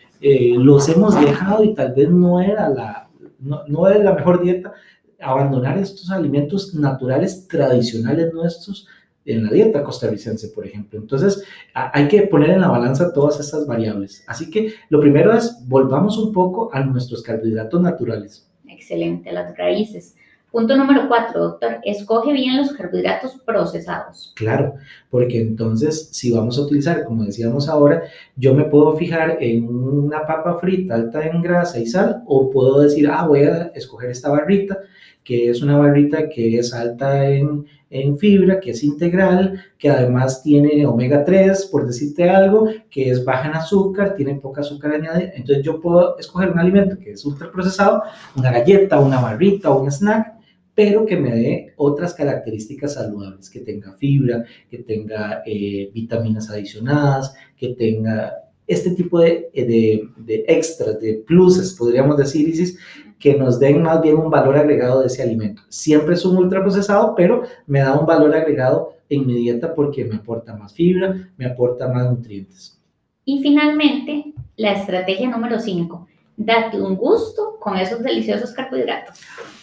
los 0.58 0.88
hemos 0.90 1.20
dejado 1.20 1.64
y 1.64 1.74
tal 1.74 1.94
vez 1.94 2.10
no 2.10 2.42
era 2.42 2.70
la, 2.70 3.10
no, 3.40 3.62
no 3.68 3.88
es 3.88 4.04
la 4.04 4.14
mejor 4.14 4.42
dieta? 4.42 4.74
Abandonar 5.20 5.78
estos 5.78 6.12
alimentos 6.12 6.74
naturales 6.76 7.48
tradicionales 7.48 8.34
nuestros 8.34 8.88
en 9.28 9.44
la 9.44 9.52
dieta 9.52 9.84
costarricense, 9.84 10.48
por 10.50 10.66
ejemplo. 10.66 11.00
Entonces, 11.00 11.44
hay 11.74 12.08
que 12.08 12.24
poner 12.24 12.52
en 12.52 12.62
la 12.62 12.70
balanza 12.70 13.14
todas 13.14 13.40
estas 13.40 13.68
variables. 13.68 14.24
Así 14.28 14.50
que 14.50 14.74
lo 14.90 15.00
primero 15.00 15.34
es, 15.34 15.64
volvamos 15.68 16.18
un 16.18 16.32
poco 16.34 16.70
a 16.74 16.84
nuestros 16.84 17.22
carbohidratos 17.22 17.82
naturales. 17.82 18.50
Excelente, 18.68 19.32
las 19.32 19.56
raíces. 19.58 20.16
Punto 20.50 20.78
número 20.78 21.10
cuatro, 21.10 21.42
doctor, 21.42 21.80
escoge 21.84 22.32
bien 22.32 22.56
los 22.56 22.72
carbohidratos 22.72 23.36
procesados. 23.46 24.32
Claro, 24.36 24.76
porque 25.10 25.42
entonces 25.42 26.08
si 26.14 26.32
vamos 26.32 26.58
a 26.58 26.62
utilizar, 26.62 27.04
como 27.04 27.26
decíamos 27.26 27.68
ahora, 27.68 28.04
yo 28.38 28.54
me 28.54 28.64
puedo 28.64 28.96
fijar 28.96 29.38
en 29.42 29.68
una 29.68 30.26
papa 30.26 30.58
frita 30.60 30.96
alta 30.96 31.28
en 31.28 31.42
grasa 31.42 31.80
y 31.80 31.86
sal 31.86 32.24
o 32.26 32.50
puedo 32.50 32.80
decir, 32.80 33.10
ah, 33.12 33.28
voy 33.28 33.42
a 33.42 33.72
escoger 33.76 34.10
esta 34.10 34.30
barrita, 34.30 34.80
que 35.22 35.50
es 35.50 35.62
una 35.62 35.78
barrita 35.78 36.30
que 36.30 36.58
es 36.58 36.74
alta 36.74 37.30
en, 37.30 37.66
en 37.90 38.18
fibra, 38.18 38.60
que 38.60 38.72
es 38.72 38.84
integral, 38.84 39.64
que 39.78 39.90
además 39.90 40.44
tiene 40.44 40.86
omega 40.86 41.24
3, 41.24 41.66
por 41.72 41.88
decirte 41.88 42.30
algo, 42.30 42.68
que 42.90 43.10
es 43.10 43.24
baja 43.24 43.48
en 43.48 43.56
azúcar, 43.56 44.14
tiene 44.16 44.36
poca 44.36 44.62
azúcar 44.62 44.94
añadida. 44.94 45.32
Entonces 45.36 45.64
yo 45.64 45.80
puedo 45.80 46.18
escoger 46.18 46.52
un 46.52 46.60
alimento 46.60 46.98
que 47.00 47.12
es 47.12 47.26
ultraprocesado, 47.26 48.04
una 48.36 48.52
galleta, 48.52 49.00
una 49.00 49.22
barrita 49.22 49.70
un 49.72 49.92
snack, 49.92 50.38
pero 50.76 51.06
que 51.06 51.18
me 51.18 51.32
dé 51.34 51.74
otras 51.78 52.14
características 52.14 52.94
saludables, 52.94 53.50
que 53.50 53.62
tenga 53.62 53.94
fibra, 53.94 54.46
que 54.70 54.80
tenga 54.80 55.42
eh, 55.46 55.90
vitaminas 55.94 56.50
adicionadas, 56.50 57.34
que 57.58 57.70
tenga 57.70 58.34
este 58.68 58.92
tipo 58.92 59.20
de, 59.20 59.50
de, 59.54 60.08
de, 60.18 60.46
extras, 60.48 61.00
de 61.00 61.24
pluses, 61.26 61.74
podríamos 61.74 62.18
decir, 62.18 62.48
Isis, 62.50 62.78
que 63.20 63.36
nos 63.36 63.60
den 63.60 63.82
más 63.82 64.02
bien 64.02 64.18
un 64.18 64.30
valor 64.30 64.58
agregado 64.58 65.02
de 65.02 65.08
ese 65.08 65.24
alimento. 65.24 65.62
Siempre 65.70 66.16
es 66.16 66.26
un 66.26 66.38
ultraprocesado, 66.38 67.16
pero 67.16 67.44
me 67.66 67.80
da 67.80 67.98
un 67.98 68.06
valor 68.06 68.36
agregado 68.36 68.94
en 69.10 69.26
mi 69.26 69.34
dieta 69.36 69.74
porque 69.74 70.06
me 70.06 70.16
aporta 70.16 70.56
más 70.56 70.74
fibra, 70.74 71.32
me 71.38 71.46
aporta 71.46 71.88
más 71.88 72.10
nutrientes. 72.10 72.80
Y 73.26 73.42
finalmente, 73.42 74.34
la 74.56 74.74
estrategia 74.74 75.30
número 75.30 75.60
5, 75.60 76.08
date 76.38 76.80
un 76.80 76.96
gusto 76.96 77.58
con 77.60 77.78
esos 77.78 78.04
deliciosos 78.04 78.52
carbohidratos. 78.52 79.20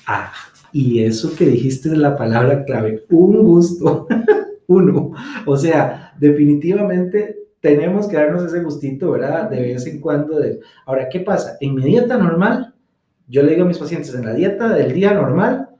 Ah, 0.06 0.32
y 0.72 1.02
eso 1.04 1.34
que 1.36 1.46
dijiste 1.46 1.88
es 1.88 1.96
la 1.96 2.16
palabra 2.16 2.64
clave, 2.64 3.04
un 3.10 3.44
gusto, 3.44 4.08
uno. 4.66 5.12
O 5.46 5.56
sea, 5.56 6.12
definitivamente 6.18 7.44
tenemos 7.60 8.06
que 8.08 8.16
darnos 8.16 8.44
ese 8.44 8.62
gustito, 8.62 9.12
¿verdad? 9.12 9.48
De 9.48 9.60
vez 9.60 9.86
en 9.86 10.00
cuando. 10.00 10.38
De... 10.38 10.60
Ahora, 10.84 11.08
¿qué 11.08 11.20
pasa? 11.20 11.56
En 11.60 11.74
mi 11.74 11.84
dieta 11.84 12.18
normal, 12.18 12.73
yo 13.28 13.42
le 13.42 13.50
digo 13.50 13.64
a 13.64 13.68
mis 13.68 13.78
pacientes, 13.78 14.14
en 14.14 14.24
la 14.24 14.34
dieta 14.34 14.74
del 14.74 14.92
día 14.92 15.14
normal, 15.14 15.70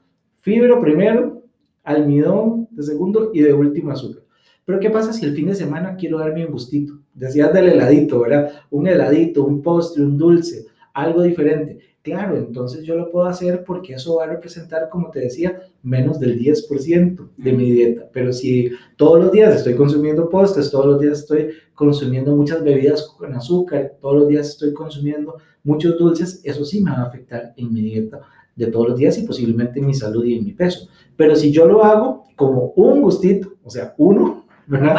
fibra 0.41 0.79
primero, 0.79 1.43
almidón 1.83 2.67
de 2.71 2.83
segundo 2.83 3.31
y 3.33 3.41
de 3.41 3.53
último 3.53 3.91
azúcar. 3.91 4.23
Pero 4.65 4.79
¿qué 4.79 4.89
pasa 4.89 5.13
si 5.13 5.25
el 5.25 5.35
fin 5.35 5.47
de 5.47 5.55
semana 5.55 5.95
quiero 5.95 6.17
darme 6.17 6.45
un 6.45 6.51
gustito? 6.51 6.99
Decías 7.13 7.53
del 7.53 7.69
heladito, 7.69 8.19
¿verdad? 8.21 8.51
Un 8.71 8.87
heladito, 8.87 9.45
un 9.45 9.61
postre, 9.61 10.03
un 10.03 10.17
dulce, 10.17 10.65
algo 10.93 11.21
diferente. 11.21 11.79
Claro, 12.01 12.37
entonces 12.37 12.83
yo 12.83 12.95
lo 12.95 13.09
puedo 13.09 13.25
hacer 13.25 13.63
porque 13.63 13.93
eso 13.93 14.17
va 14.17 14.25
a 14.25 14.27
representar, 14.27 14.89
como 14.89 15.09
te 15.09 15.21
decía, 15.21 15.59
menos 15.81 16.19
del 16.19 16.39
10% 16.39 17.29
de 17.37 17.53
mi 17.53 17.71
dieta. 17.71 18.07
Pero 18.11 18.31
si 18.31 18.71
todos 18.95 19.19
los 19.19 19.31
días 19.31 19.55
estoy 19.55 19.75
consumiendo 19.75 20.29
postres, 20.29 20.69
todos 20.69 20.85
los 20.85 21.01
días 21.01 21.19
estoy 21.19 21.49
consumiendo 21.75 22.35
muchas 22.35 22.63
bebidas 22.63 23.03
con 23.17 23.33
azúcar, 23.33 23.93
todos 24.01 24.15
los 24.15 24.27
días 24.27 24.49
estoy 24.49 24.73
consumiendo 24.73 25.37
muchos 25.63 25.97
dulces, 25.97 26.41
eso 26.43 26.65
sí 26.65 26.81
me 26.81 26.91
va 26.91 26.97
a 26.97 27.03
afectar 27.03 27.53
en 27.57 27.73
mi 27.73 27.81
dieta 27.81 28.21
de 28.55 28.67
todos 28.67 28.89
los 28.89 28.97
días 28.97 29.17
y 29.17 29.27
posiblemente 29.27 29.79
en 29.79 29.87
mi 29.87 29.93
salud 29.93 30.23
y 30.25 30.37
en 30.37 30.45
mi 30.45 30.53
peso. 30.53 30.87
Pero 31.15 31.35
si 31.35 31.51
yo 31.51 31.67
lo 31.67 31.83
hago 31.83 32.23
como 32.35 32.73
un 32.75 33.01
gustito, 33.01 33.53
o 33.63 33.69
sea, 33.69 33.93
uno, 33.97 34.45
¿verdad? 34.67 34.95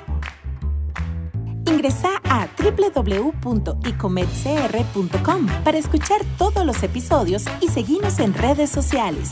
Ingresa 1.73 2.21
a 2.25 2.47
www.ecometcr.com 2.57 5.47
para 5.63 5.79
escuchar 5.79 6.21
todos 6.38 6.65
los 6.65 6.83
episodios 6.83 7.45
y 7.62 7.67
seguirnos 7.67 8.19
en 8.19 8.36
redes 8.36 8.69
sociales. 8.69 9.31